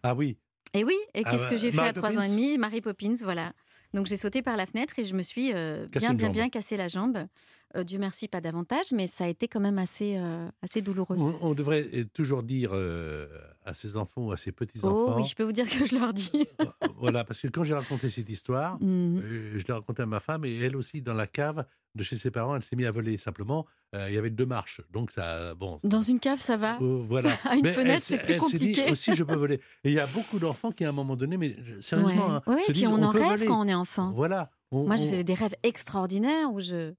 [0.01, 0.37] Ah oui,
[0.73, 2.57] Et oui, et Ah qu'est-ce bah, que j'ai fait à trois ans et demi?
[2.57, 3.53] Mary Poppins, voilà.
[3.93, 6.77] Donc j'ai sauté par la fenêtre et je me suis euh, bien, bien, bien cassé
[6.77, 7.27] la jambe.
[7.75, 11.17] Euh, Dieu merci, pas davantage, mais ça a été quand même assez, euh, assez douloureux.
[11.19, 13.27] on, on devrait toujours dire euh,
[13.65, 15.07] à ses enfants ou à ses petits-enfants.
[15.09, 16.31] Oh oui, je peux vous dire que je leur dis.
[16.99, 20.45] Voilà, parce que quand j'ai raconté cette histoire, euh, je l'ai raconté à ma femme
[20.45, 21.63] et elle aussi, dans la cave
[21.93, 23.17] de chez ses parents, elle s'est mise à voler.
[23.17, 24.81] Simplement, il y avait deux marches.
[24.91, 25.53] Donc, ça.
[25.53, 25.79] Bon.
[25.83, 26.79] Dans une cave, ça va.
[26.81, 27.29] euh, voilà.
[27.45, 28.91] À une Mais fenêtre, c'est plus elle s'est dit compliqué.
[28.91, 29.55] aussi, je peux voler.
[29.83, 32.41] Et il y a beaucoup d'enfants qui, à un moment donné, mais sérieusement, Ouais.
[32.47, 33.45] hein, puis disent, on en rêve voler.
[33.45, 34.11] quand on est enfant.
[34.15, 34.49] Voilà.
[34.71, 36.93] On- Moi, je faisais des rêves extraordinaires où je,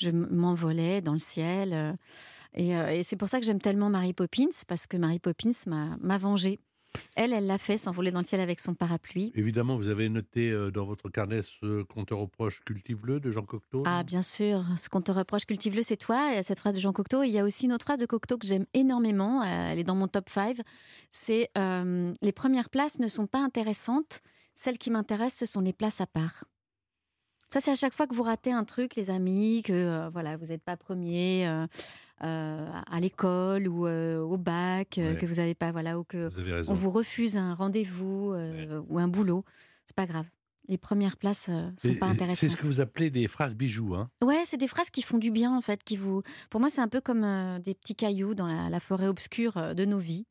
[0.00, 1.72] je m'envolais dans le ciel.
[1.72, 1.92] euh,
[2.54, 5.50] Et, euh, et c'est pour ça que j'aime tellement Mary Poppins, parce que Mary Poppins
[6.00, 6.58] m'a vengée.
[7.14, 9.30] Elle, elle l'a fait s'envoler dans le ciel avec son parapluie.
[9.36, 13.44] Évidemment, vous avez noté euh, dans votre carnet ce qu'on te reproche, cultive-le de Jean
[13.44, 13.84] Cocteau.
[13.86, 14.64] Ah, bien sûr.
[14.76, 16.34] Ce qu'on te reproche, cultive-le, c'est toi.
[16.34, 17.22] Et cette phrase de Jean Cocteau.
[17.22, 19.44] Il y a aussi une autre phrase de Cocteau que j'aime énormément.
[19.44, 20.56] Elle est dans mon top 5.
[21.10, 24.20] C'est euh, Les premières places ne sont pas intéressantes.
[24.54, 26.42] Celles qui m'intéressent, ce sont les places à part.
[27.52, 30.36] Ça, c'est à chaque fois que vous ratez un truc, les amis, que euh, voilà,
[30.36, 31.66] vous n'êtes pas premier euh,
[32.22, 35.16] euh, à l'école ou au bac, Ouais.
[35.18, 38.34] que vous n'avez pas, voilà, ou que Vous on vous refuse un rendez-vous
[38.88, 39.44] ou un boulot.
[39.86, 40.26] C'est pas grave.
[40.68, 42.36] Les premières places euh, sont Et- pas intéressantes.
[42.36, 43.96] C'est ce que vous appelez des phrases bijoux.
[43.96, 46.22] Hein Ouais, c'est des phrases qui font du bien en fait, qui vous.
[46.50, 47.26] Pour moi, c'est un peu comme
[47.64, 50.26] des petits cailloux dans la, la forêt obscure de nos vies,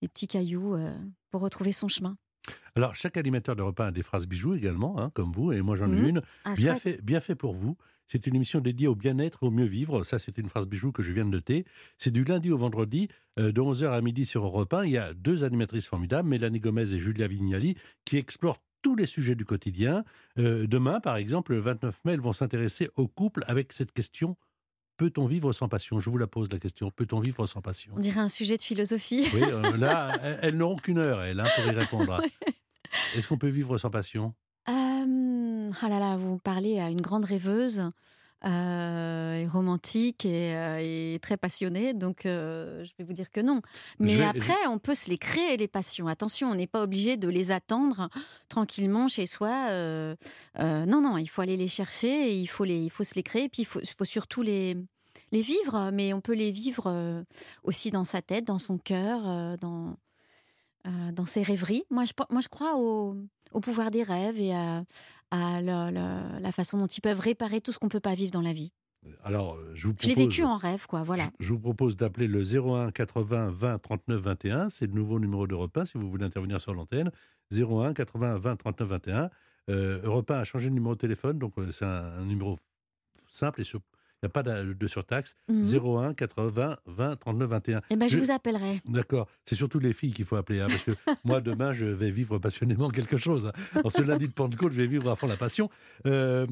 [0.00, 0.78] des petits cailloux
[1.30, 2.16] pour retrouver son chemin.
[2.74, 5.76] Alors, chaque animateur de repas a des phrases bijoux également, hein, comme vous, et moi
[5.76, 6.08] j'en ai Mhm.
[6.08, 6.22] une.
[6.44, 6.82] Ah, Bien chouette.
[6.96, 7.76] fait, bien fait pour vous.
[8.08, 10.02] C'est une émission dédiée au bien-être, au mieux vivre.
[10.04, 11.64] Ça, c'est une phrase bijou que je viens de noter.
[11.98, 14.84] C'est du lundi au vendredi, euh, de 11h à midi sur Europe 1.
[14.84, 19.06] Il y a deux animatrices formidables, Mélanie Gomez et Julia Vignali, qui explorent tous les
[19.06, 20.04] sujets du quotidien.
[20.38, 24.36] Euh, demain, par exemple, le 29 mai, elles vont s'intéresser au couple avec cette question
[24.96, 25.98] Peut-on vivre sans passion?
[25.98, 26.90] Je vous la pose la question.
[26.90, 27.92] Peut-on vivre sans passion?
[27.96, 29.26] On dirait un sujet de philosophie.
[29.34, 32.20] Oui, euh, là, elles, elles n'auront qu'une heure, elles, hein, pour y répondre.
[33.16, 34.34] Est-ce qu'on peut vivre sans passion?
[34.68, 37.90] Euh, ah là là, vous parlez à une grande rêveuse,
[38.44, 43.40] euh, et romantique et, euh, et très passionnée, donc euh, je vais vous dire que
[43.40, 43.60] non.
[43.98, 46.08] Mais vais- après, on peut se les créer, les passions.
[46.08, 48.08] Attention, on n'est pas obligé de les attendre
[48.48, 49.68] tranquillement chez soi.
[49.70, 50.14] euh,
[50.58, 53.22] non, non, il faut aller les chercher et il faut, les, il faut se les
[53.22, 53.48] créer.
[53.48, 54.76] Puis il faut, surtout les,
[55.30, 57.24] les vivre, mais on peut les vivre
[57.62, 59.96] aussi dans sa tête, dans son cœur, dans,
[60.86, 61.84] euh, dans ses rêveries.
[61.90, 63.16] Moi, je, moi, je crois au,
[63.52, 64.84] au pouvoir des rêves et à,
[65.30, 68.30] à la, la- la façon dont ils peuvent réparer tout ce qu'on peut pas vivre
[68.32, 68.72] dans la vie.
[69.24, 70.28] Alors, euh, je vous Je l'ai propose...
[70.30, 71.02] vécu en rêve, quoi.
[71.02, 71.30] Voilà.
[71.40, 74.68] Je je vous propose d'appeler le 01 80 20 39 21.
[74.70, 77.10] C'est le nouveau numéro d'Europe 1 si vous voulez intervenir sur l'antenne.
[77.52, 79.30] 01 80 20 39 21.
[79.70, 81.88] Euh, Europe 1 a changé de numéro de téléphone, donc euh, c'est un,
[82.20, 82.58] un numéro
[83.30, 83.80] simple et sur-
[84.22, 85.34] n'y a pas de, de surtaxe?
[85.48, 85.64] Mhm.
[85.64, 87.80] 01 80 20 39 21.
[87.90, 88.80] Eh ben, je Je- vous appellerai.
[88.86, 90.90] D'accord, c'est surtout les filles qu'il faut appeler, hein, parce que
[91.24, 93.46] moi demain je vais vivre passionnément quelque chose.
[93.46, 93.80] hein.
[93.84, 95.68] En ce lundi de Pentecôte, je vais vivre à fond la passion.
[96.06, 96.46] Euh,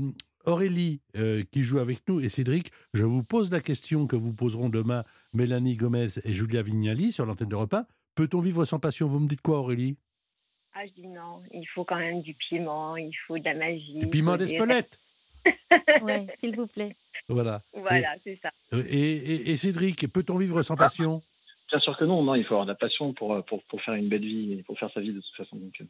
[0.46, 4.32] Aurélie, euh, qui joue avec nous, et Cédric, je vous pose la question que vous
[4.32, 5.04] poseront demain
[5.34, 7.84] Mélanie Gomez et Julia Vignali sur l'antenne de repas.
[8.14, 9.06] Peut-on vivre sans passion?
[9.06, 9.96] Vous me dites quoi, Aurélie?
[10.72, 13.98] Ah, je dis non, il faut quand même du piment, il faut de la magie.
[13.98, 14.98] Du piment d'Espelette
[16.02, 16.96] Ouais, s'il vous plaît.
[17.28, 17.62] Voilà.
[17.74, 18.50] Voilà, c'est ça.
[18.72, 18.78] Et,
[19.12, 21.22] et- et Cédric, peut-on vivre sans passion?
[21.70, 23.80] Bien sûr que non, non, il faut avoir de la passion pour, euh, pour, pour
[23.82, 25.56] faire une belle vie et pour faire sa vie de toute façon.
[25.56, 25.84] Donc, euh,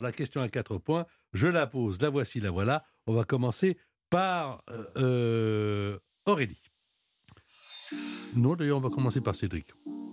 [0.00, 2.84] La question à quatre points, je la pose, la voici, la voilà.
[3.06, 3.78] On va commencer
[4.10, 4.64] par
[4.96, 5.96] euh,
[6.26, 6.60] Aurélie.
[8.36, 9.66] Non, d'ailleurs, on va commencer par Cédric.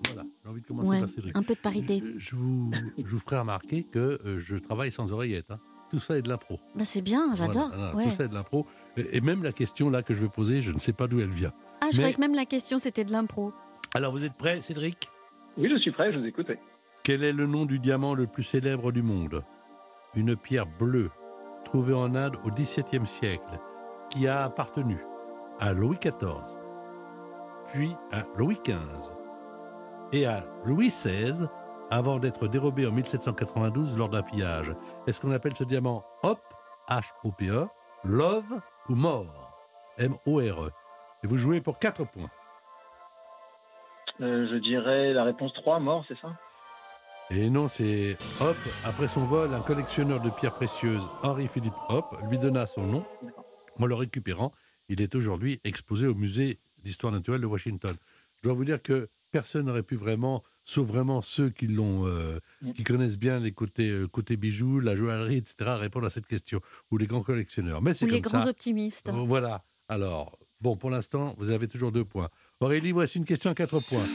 [0.08, 1.36] Voilà, j'ai envie de commencer Ouais, par Cédric.
[1.38, 2.02] un peu de parité.
[2.16, 5.50] Je, je vous, je vous ferai remarquer que je travaille sans oreillette.
[5.52, 5.60] hein.
[5.90, 6.60] Tout ça est de l'impro.
[6.76, 7.70] Ben, c'est bien, j'adore.
[7.70, 8.04] Voilà, voilà, ouais.
[8.06, 8.66] Tout ça est de l'impro.
[8.98, 11.20] Et, et même la question là que je vais poser, je ne sais pas d'où
[11.20, 11.54] elle vient.
[11.82, 13.54] Ah, je Mais- croyais que même la question c'était de l'impro.
[13.94, 15.08] Alors, vous êtes prêt, Cédric?
[15.58, 16.52] Oui, je suis prêt, je vous écoute.
[17.04, 19.44] Quel est le nom du diamant le plus célèbre du monde?
[20.14, 21.10] Une pierre bleue
[21.64, 23.60] trouvée en Inde au XVIIe siècle
[24.10, 24.98] qui a appartenu
[25.60, 26.58] à Louis XIV,
[27.72, 29.12] puis à Louis XV
[30.12, 31.48] et à Louis XVI
[31.90, 34.72] avant d'être dérobé en 1792 lors d'un pillage.
[35.08, 36.40] Est-ce qu'on appelle ce diamant Hop,
[36.90, 37.68] H-O-P-E, E,
[38.04, 38.60] Love
[38.90, 39.52] ou More,
[39.98, 40.72] M-O-R-E?
[41.24, 42.30] Et vous jouez pour 4 points.
[44.22, 46.38] Euh, je dirais la réponse 3, mort, c'est ça?
[47.30, 48.58] Et non, c'est Hop.
[48.86, 53.06] Après son vol, un collectionneur de pierres précieuses, Henri-Philippe Hop, lui donna son nom.
[53.80, 54.54] En le récupérant,
[54.90, 57.96] il est aujourd'hui exposé au musée d'histoire naturelle de Washington.
[58.38, 62.40] Je dois vous dire que personne n'aurait pu vraiment, sauf vraiment ceux qui l'ont, euh,
[62.64, 62.72] Mm.
[62.74, 66.60] qui connaissent bien les côtés, euh, côtés bijoux, la joaillerie, etc., répondre à cette question.
[66.92, 67.82] Ou les grands collectionneurs.
[67.84, 68.50] Mais c'est Ou comme les grands ça.
[68.50, 69.10] optimistes.
[69.14, 69.64] Voilà.
[69.90, 72.30] Alors, bon, pour l'instant, vous avez toujours deux points.
[72.62, 74.08] Aurélie, voici une question à quatre points.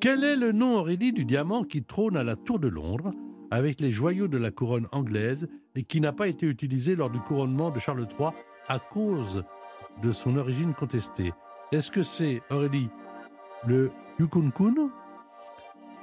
[0.00, 3.12] Quel est le nom, Aurélie, du diamant qui trône à la Tour de Londres
[3.52, 5.46] avec les joyaux de la couronne anglaise
[5.76, 8.30] et qui n'a pas été utilisé lors du couronnement de Charles III
[8.68, 9.44] à cause
[10.02, 11.32] de son origine contestée?
[11.70, 12.88] Est-ce que c'est, Aurélie,
[13.66, 14.90] le Yukunkun,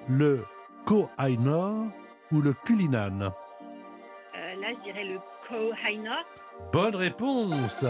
[0.07, 0.39] le
[0.85, 1.87] Koh-i-Noor
[2.31, 3.19] ou le Cullinan?
[3.21, 6.23] Euh, là, je dirais le Koh-i-Noor.
[6.71, 7.85] Bonne réponse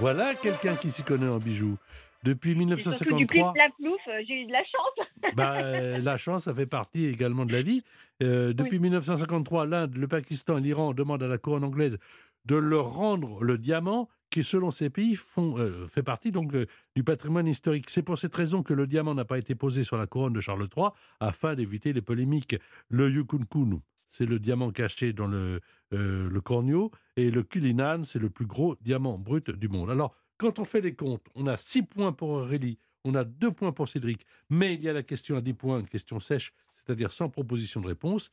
[0.00, 1.76] Voilà quelqu'un qui s'y connaît en bijoux.
[2.22, 5.06] Depuis C'est surtout du plus 1953, plat plouf, euh, j'ai eu de la chance.
[5.36, 7.82] bah, euh, la chance, ça fait partie également de la vie.
[8.22, 11.98] Euh, depuis 1953, l'Inde, le Pakistan et l'Iran demandent à la couronne anglaise
[12.44, 16.66] de leur rendre le diamant qui, selon ces pays, font, euh, fait partie donc euh,
[16.94, 17.90] du patrimoine historique.
[17.90, 20.40] C'est pour cette raison que le diamant n'a pas été posé sur la couronne de
[20.40, 22.56] Charles III, afin d'éviter les polémiques.
[22.88, 25.60] Le Yukunkun, c'est le diamant caché dans le,
[25.92, 29.90] euh, le cornio, et le Cullinan, c'est le plus gros diamant brut du monde.
[29.90, 33.50] Alors, quand on fait les comptes, on a 6 points pour Aurélie, on a 2
[33.52, 36.52] points pour Cédric, mais il y a la question à 10 points, une question sèche,
[36.74, 38.30] c'est-à-dire sans proposition de réponse.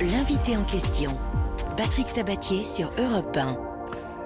[0.00, 1.18] L'invité en question.
[1.76, 3.71] Patrick Sabatier sur Europe 1.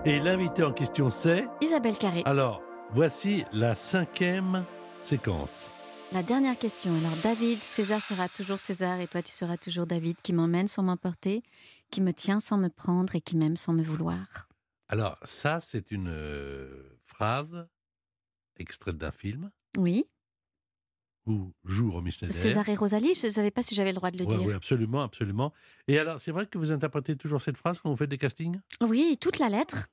[0.04, 1.46] Et l'invité en question, c'est...
[1.60, 2.22] Isabelle Carré.
[2.26, 4.64] Alors, voici la cinquième
[5.02, 5.70] séquence.
[6.12, 6.92] La dernière question.
[6.92, 10.84] Alors, David, César sera toujours César et toi, tu seras toujours David, qui m'emmène sans
[10.84, 11.42] m'emporter,
[11.90, 14.48] qui me tient sans me prendre et qui m'aime sans me vouloir.
[14.88, 17.66] Alors, ça, c'est une euh, phrase
[18.58, 20.06] extraite d'un film Oui.
[21.26, 22.36] Où joue Romy Schneider.
[22.36, 24.46] César et Rosalie, je ne savais pas si j'avais le droit de le Ouais, dire.
[24.48, 25.52] ouais, absolument, absolument.
[25.88, 28.58] Et alors, c'est vrai que vous interprétez toujours cette phrase quand vous faites des castings?
[28.80, 29.86] Oui, toute la lettre.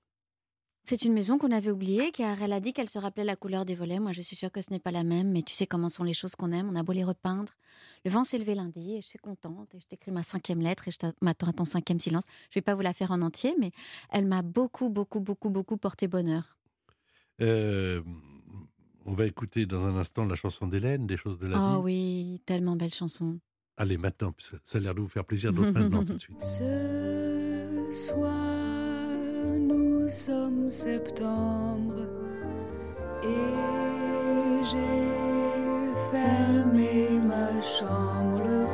[0.86, 3.64] C'est une maison qu'on avait oubliée, car elle a dit qu'elle se rappelait la couleur
[3.64, 4.00] des volets.
[4.00, 6.04] Moi, je suis sûre que ce n'est pas la même, mais tu sais comment sont
[6.04, 6.70] les choses qu'on aime.
[6.70, 7.54] On a beau les repeindre.
[8.04, 9.74] Le vent s'est levé lundi et je suis contente.
[9.76, 12.24] Et je t'écris ma cinquième lettre et je m'attends à ton cinquième silence.
[12.50, 13.72] Je vais pas vous la faire en entier, mais
[14.10, 16.58] elle m'a beaucoup, beaucoup, beaucoup, beaucoup porté bonheur.
[17.42, 18.02] Euh,
[19.06, 21.84] On va écouter dans un instant la chanson d'Hélène, Des choses de la Oh vie.
[21.84, 23.40] oui, tellement belle chanson.
[23.78, 26.38] Allez, maintenant, ça, ça a l'air de vous faire plaisir, d'autres maintenant, tout de suite.
[26.44, 29.10] Ce soir,
[29.60, 32.06] nous sommes septembre
[33.24, 38.42] et j'ai fermé ma chambre.
[38.46, 38.68] Le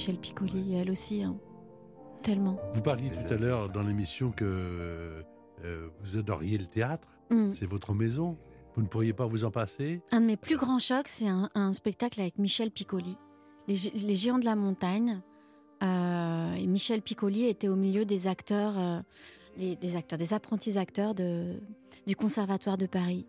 [0.00, 1.22] Michel Piccoli, elle aussi.
[1.22, 1.36] hein.
[2.22, 2.58] Tellement.
[2.72, 7.06] Vous parliez tout à l'heure dans l'émission que euh, vous adoriez le théâtre.
[7.28, 7.52] Mm.
[7.52, 8.38] C'est votre maison.
[8.74, 11.50] Vous ne pourriez pas vous en passer Un de mes plus grands chocs, c'est un,
[11.54, 13.18] un spectacle avec Michel Piccoli,
[13.68, 15.20] Les, Gé- Les Géants de la Montagne.
[15.82, 19.00] Euh, et Michel Piccoli était au milieu des acteurs, euh,
[19.58, 21.60] les- des acteurs, des apprentis acteurs de,
[22.06, 23.26] du Conservatoire de Paris.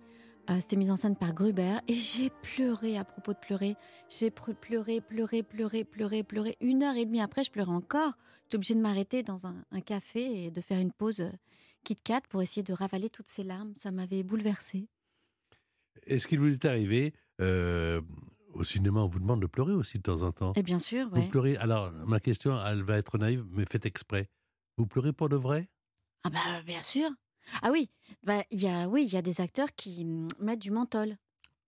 [0.49, 3.75] Euh, C'était mis en scène par Gruber et j'ai pleuré à propos de pleurer.
[4.09, 6.57] J'ai pleuré, pleuré, pleuré, pleuré, pleuré.
[6.61, 8.13] Une heure et demie après, je pleurais encore.
[8.43, 11.31] J'étais obligée de m'arrêter dans un, un café et de faire une pause euh,
[11.83, 13.73] Kit Kat pour essayer de ravaler toutes ces larmes.
[13.77, 14.87] Ça m'avait bouleversée.
[16.05, 18.01] Est-ce qu'il vous est arrivé euh,
[18.53, 20.53] au cinéma, on vous demande de pleurer aussi de temps en temps?
[20.55, 21.27] Et bien sûr, Vous ouais.
[21.27, 21.55] pleurez.
[21.57, 24.29] Alors, ma question, elle va être naïve, mais faites exprès.
[24.77, 25.69] Vous pleurez pour de vrai?
[26.23, 27.09] Ah bah bien sûr.
[27.61, 27.89] Ah oui,
[28.23, 31.17] bah il y a oui, il y a des acteurs qui mm, mettent du menthol.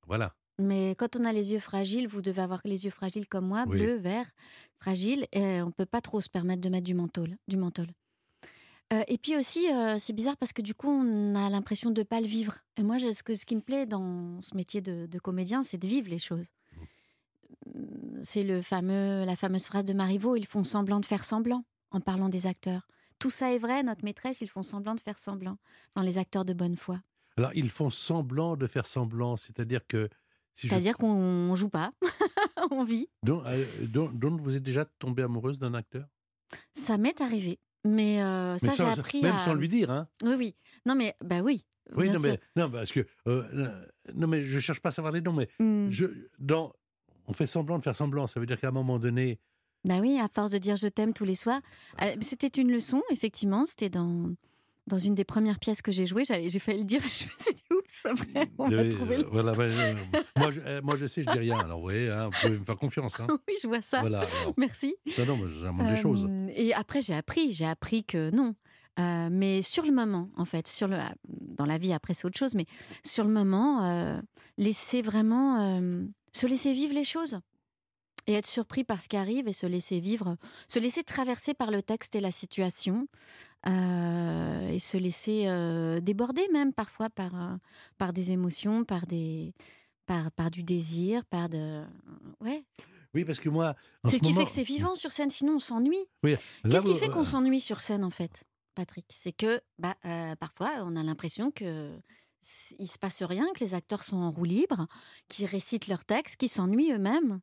[0.07, 0.33] Voilà.
[0.59, 3.65] Mais quand on a les yeux fragiles, vous devez avoir les yeux fragiles comme moi,
[3.67, 3.79] Oui.
[3.79, 4.29] bleu, vert,
[4.77, 7.87] fragile, et on peut pas trop se permettre de mettre du menthol, du menthol.
[8.91, 12.03] Euh, et puis aussi, euh, c'est bizarre parce que du coup, on a l'impression de
[12.03, 12.59] pas le vivre.
[12.77, 15.79] Et moi, ce, que, ce qui me plaît dans ce métier de, de comédien, c'est
[15.79, 16.49] de vivre les choses.
[17.75, 21.63] Euh, C'est le fameux, la fameuse phrase de Marivaux ils font semblant de faire semblant
[21.91, 22.87] en parlant des acteurs.
[23.23, 25.57] Tout ça est vrai, notre maîtresse, ils font semblant de faire semblant
[25.95, 26.99] dans les acteurs de bonne foi.
[27.37, 30.09] Alors, ils font semblant de faire semblant, c'est-à-dire que...
[30.53, 31.93] Si je- C'est-à-dire qu'on joue pas,
[32.71, 33.07] on vit.
[33.23, 36.05] Donc, euh, donc- donc vous êtes déjà tombée amoureuse d'un acteur?
[36.73, 39.39] Ça m'est arrivé, mais euh, ça j'ai appris Même à...
[39.39, 40.55] sans lui dire, hein Oui, oui.
[40.85, 41.65] Non, mais bah oui.
[41.95, 43.07] Oui, non, mais, non, parce que...
[43.29, 45.89] euh, non, mais je cherche pas à savoir les noms, mais Hmm.
[45.91, 46.07] je,
[46.39, 46.73] dans,
[47.27, 48.27] on fait semblant de faire semblant.
[48.27, 49.39] Ça veut dire qu'à un moment donné,
[49.85, 51.61] Bah oui, à force de dire je t'aime tous les soirs.
[52.01, 53.65] Euh, C'était une leçon, effectivement.
[53.65, 54.31] C'était dans,
[54.87, 56.23] dans une des premières pièces que j'ai jouées.
[56.25, 57.01] J'ai failli le dire.
[57.19, 59.29] Je me suis dit, oups, après, on y va trouver euh, le...
[59.29, 59.95] voilà, euh,
[60.37, 61.57] moi, je, euh, moi, je sais, je dis rien.
[61.59, 63.19] Alors, vous voyez, hein, vous pouvez me faire confiance.
[63.19, 63.27] Hein.
[63.47, 63.99] Oui, je vois ça.
[64.01, 64.19] Voilà.
[64.19, 64.53] alors.
[64.57, 64.95] Merci.
[65.17, 66.27] Non, non, j'invente des choses.
[66.29, 68.55] Euh, Et après, j'ai appris, j'ai appris que non.
[68.99, 72.37] Euh, mais sur le moment, en fait, sur le, dans la vie, après, c'est autre
[72.37, 72.67] chose, mais
[73.03, 74.21] sur le moment,
[74.57, 75.81] laisser vraiment,
[76.31, 77.39] se laisser vivre les choses
[78.27, 81.71] et être surpris par ce qui arrive et se laisser vivre, se laisser traverser par
[81.71, 83.07] le texte et la situation
[83.67, 87.55] euh, et se laisser euh, déborder même parfois par, euh,
[87.97, 89.53] par des émotions, par, des,
[90.05, 91.83] par, par du désir, par de...
[92.41, 92.63] Ouais,
[93.13, 93.75] Oui, parce que moi.
[94.05, 96.05] c'est ce qui moment- fait que c'est vivant sur scène, sinon on s'ennuie.
[96.23, 98.43] Oui, Qu'est-ce qui fait qu'on s'ennuie sur scène en fait,
[98.75, 99.05] Patrick?
[99.09, 101.91] C'est que bah, euh, parfois on a l'impression que
[102.77, 104.87] il se passe rien, que les acteurs sont en roue libre,
[105.29, 107.39] qu'ils récitent leurs textes, qu'ils s'ennuient eux-mêmes.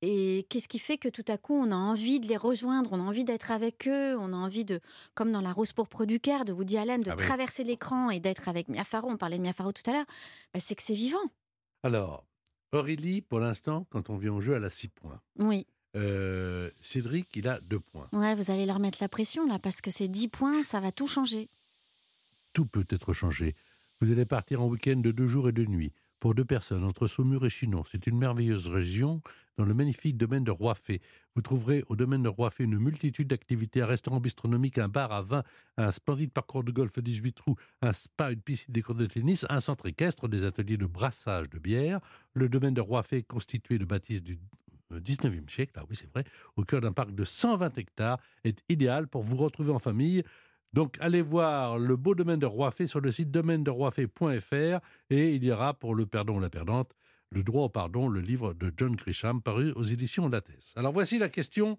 [0.00, 3.00] Et qu'est-ce qui fait que tout à coup, on a envie de les rejoindre, on
[3.00, 4.80] a envie d'être avec eux, on a envie de,
[5.14, 7.24] comme dans La Rose pourpre du Caire de Woody Allen, de Ah oui.
[7.24, 9.10] traverser l'écran et d'être avec Mia Farrow.
[9.10, 10.06] On parlait de Mia Farrow tout à l'heure.
[10.54, 11.18] Bah, c'est que c'est vivant.
[11.82, 12.24] Alors,
[12.72, 15.20] Aurélie, pour l'instant, quand on vient au jeu, elle a 6 points.
[15.40, 15.66] Oui.
[15.96, 18.08] Euh, Cédric, il a 2 points.
[18.12, 20.92] Ouais, vous allez leur mettre la pression là, parce que ces 10 points, ça va
[20.92, 21.48] tout changer.
[22.52, 23.56] Tout peut être changé.
[24.00, 27.06] Vous allez partir en week-end de deux jours et deux nuits pour deux personnes entre
[27.06, 27.84] Saumur et Chinon.
[27.90, 29.22] C'est une merveilleuse région
[29.56, 31.00] dans le magnifique domaine de Roiffet.
[31.34, 35.22] Vous trouverez au domaine de Roiffet une multitude d'activités, un restaurant bistronomique, un bar à
[35.22, 35.42] vin,
[35.76, 39.44] un splendide parcours de golf 18 trous, un spa, une piscine, des cours de tennis,
[39.48, 42.00] un centre équestre, des ateliers de brassage de bière.
[42.34, 44.38] Le domaine de Roiffet constitué de bâtisses du
[44.92, 46.24] euh, 19e siècle, ah oui c'est vrai,
[46.56, 50.22] au cœur d'un parc de 120 hectares, est idéal pour vous retrouver en famille.
[50.72, 55.34] Donc allez voir le beau domaine de Roiffet sur le site domaine de Roiffet.fr et
[55.34, 56.94] il y aura pour le perdant ou la perdante
[57.30, 60.72] le droit au pardon, le livre de John Grisham paru aux éditions Lattès.
[60.76, 61.78] Alors voici la question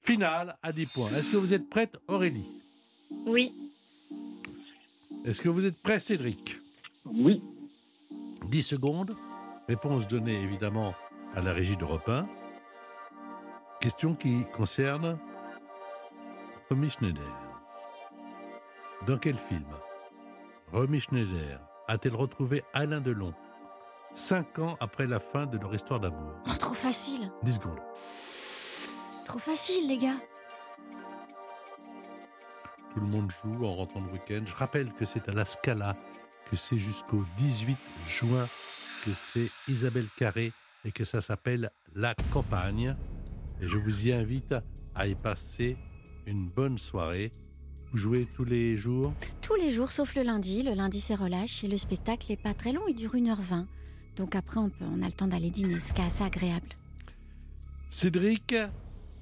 [0.00, 1.10] finale à 10 points.
[1.10, 2.46] Est-ce que vous êtes prête Aurélie?
[3.26, 3.54] Oui.
[5.24, 6.58] Est-ce que vous êtes prêt Cédric?
[7.04, 7.42] Oui.
[8.48, 9.14] 10 secondes.
[9.68, 10.94] Réponse donnée évidemment
[11.34, 12.26] à la régie d'Europe 1.
[13.80, 15.18] Question qui concerne
[16.68, 17.41] Romy Schneider.
[19.06, 19.64] Dans quel film
[20.72, 23.34] Romy Schneider a-t-elle retrouvé Alain Delon
[24.14, 26.34] cinq ans après la fin de leur histoire d'amour?
[26.46, 27.32] Oh, trop facile.
[27.42, 27.80] 10 secondes.
[29.26, 30.16] Trop facile, les gars.
[32.94, 34.44] Tout le monde joue en rentrant le week-end.
[34.46, 35.94] Je rappelle que c'est à la Scala,
[36.50, 38.46] que c'est jusqu'au 18 juin,
[39.04, 40.52] que c'est Isabelle Carré
[40.84, 42.94] et que ça s'appelle La Campagne.
[43.60, 44.54] Et je vous y invite
[44.94, 45.76] à y passer
[46.26, 47.32] une bonne soirée.
[47.92, 49.12] Vous jouez tous les jours
[49.42, 50.62] Tous les jours, sauf le lundi.
[50.62, 53.66] Le lundi, c'est relâche et le spectacle n'est pas très long, il dure 1h20.
[54.16, 56.68] Donc après, on, peut, on a le temps d'aller dîner, ce qui est assez agréable.
[57.90, 58.54] Cédric,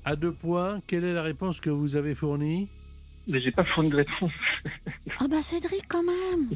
[0.05, 2.69] à deux points, quelle est la réponse que vous avez fournie?
[3.27, 4.33] Mais j'ai pas fourni de réponse.
[5.23, 6.51] Ah bah Cédric, quand même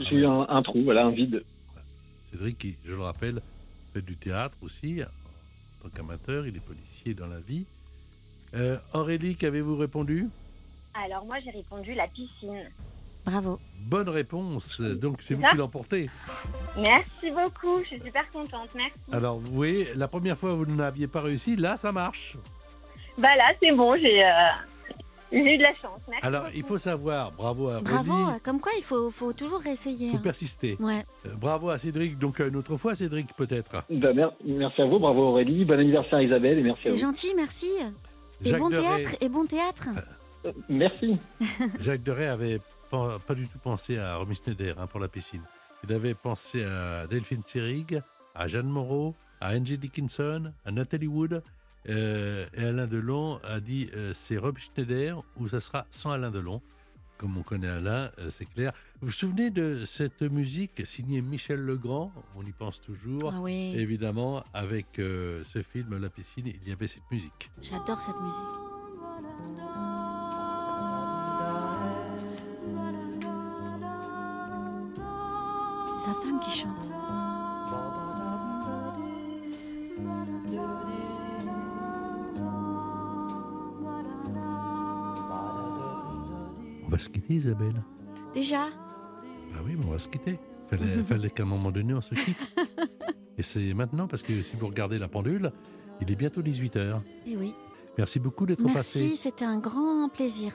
[0.00, 1.44] J'ai eu un, un trou, voilà, un vide.
[2.30, 3.40] Cédric, qui, je le rappelle,
[3.94, 7.64] fait du théâtre aussi, en tant qu'amateur, il est policier dans la vie.
[8.54, 10.28] Euh, Aurélie, qu'avez-vous répondu?
[11.04, 12.70] Alors moi j'ai répondu la piscine.
[13.24, 13.58] Bravo.
[13.80, 16.08] Bonne réponse, donc c'est vous Ça qui l'emportez.
[16.76, 18.94] Merci beaucoup, je suis super contente, merci.
[19.12, 22.36] Alors, vous voyez, la première fois, vous n'aviez pas réussi, là, ça marche.
[23.18, 24.28] Bah là c'est bon, j'ai euh,
[25.32, 26.24] j'ai eu de la chance, merci.
[26.24, 26.56] Alors, beaucoup.
[26.56, 28.12] il faut savoir, bravo à Bravo,
[28.44, 30.06] comme quoi il faut, faut toujours réessayer.
[30.06, 30.20] il faut hein.
[30.22, 30.76] persister.
[30.78, 31.04] Ouais.
[31.26, 33.84] Euh, bravo à Cédric, donc une autre fois, Cédric, peut-être.
[33.90, 36.96] Bah, mer- merci à vous, bravo Aurélie, bon anniversaire Isabelle et merci à C'est vous.
[36.98, 37.70] gentil, merci.
[38.44, 39.88] Et Jacques bon Deray- théâtre, et bon théâtre.
[39.96, 40.00] Euh,
[40.68, 41.16] Merci.
[41.80, 45.42] Jacques Deray avait pas, pas du tout pensé à Romy Schneider hein, pour la piscine.
[45.84, 48.00] Il avait pensé à Delphine Seyrig,
[48.34, 51.42] à Jeanne Moreau, à Angie Dickinson, à Nathalie Wood.
[51.88, 56.30] euh, et Alain Delon a dit euh, c'est Romy Schneider ou ça sera sans Alain
[56.30, 56.60] Delon.
[57.18, 58.72] Comme on connaît Alain, euh, c'est clair.
[59.00, 62.12] Vous vous souvenez de cette musique signée Michel Legrand?
[62.36, 63.32] On y pense toujours.
[63.32, 67.50] Ah oui, Évidemment, avec euh, ce film La piscine, il y avait cette musique.
[67.62, 69.55] j'adore cette musique.
[75.98, 76.92] C'est sa femme qui chante.
[86.84, 87.82] On va se quitter, Isabelle.
[88.34, 88.66] Déjà
[89.52, 90.38] Bah oui, mais on va se quitter.
[90.68, 92.36] Fallait, fallait qu'à un moment donné, on se quitte.
[93.38, 95.52] Et c'est maintenant, parce que si vous regardez la pendule,
[96.00, 97.00] il est bientôt 18h.
[97.26, 97.52] Eh oui.
[97.98, 99.00] Merci beaucoup d'être passé.
[99.00, 100.52] Merci, c'était un grand plaisir.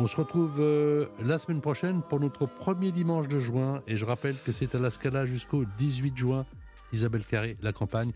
[0.00, 3.82] On se retrouve euh, la semaine prochaine pour notre premier dimanche de juin.
[3.86, 6.46] Et je rappelle que c'est à la Scala jusqu'au 18 juin.
[6.92, 8.12] Isabelle Carré, la campagne.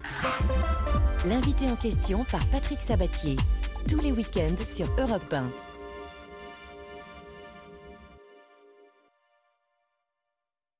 [1.26, 3.36] L'invité en question par Patrick Sabatier.
[3.88, 5.67] Tous les week-ends sur Europe 1.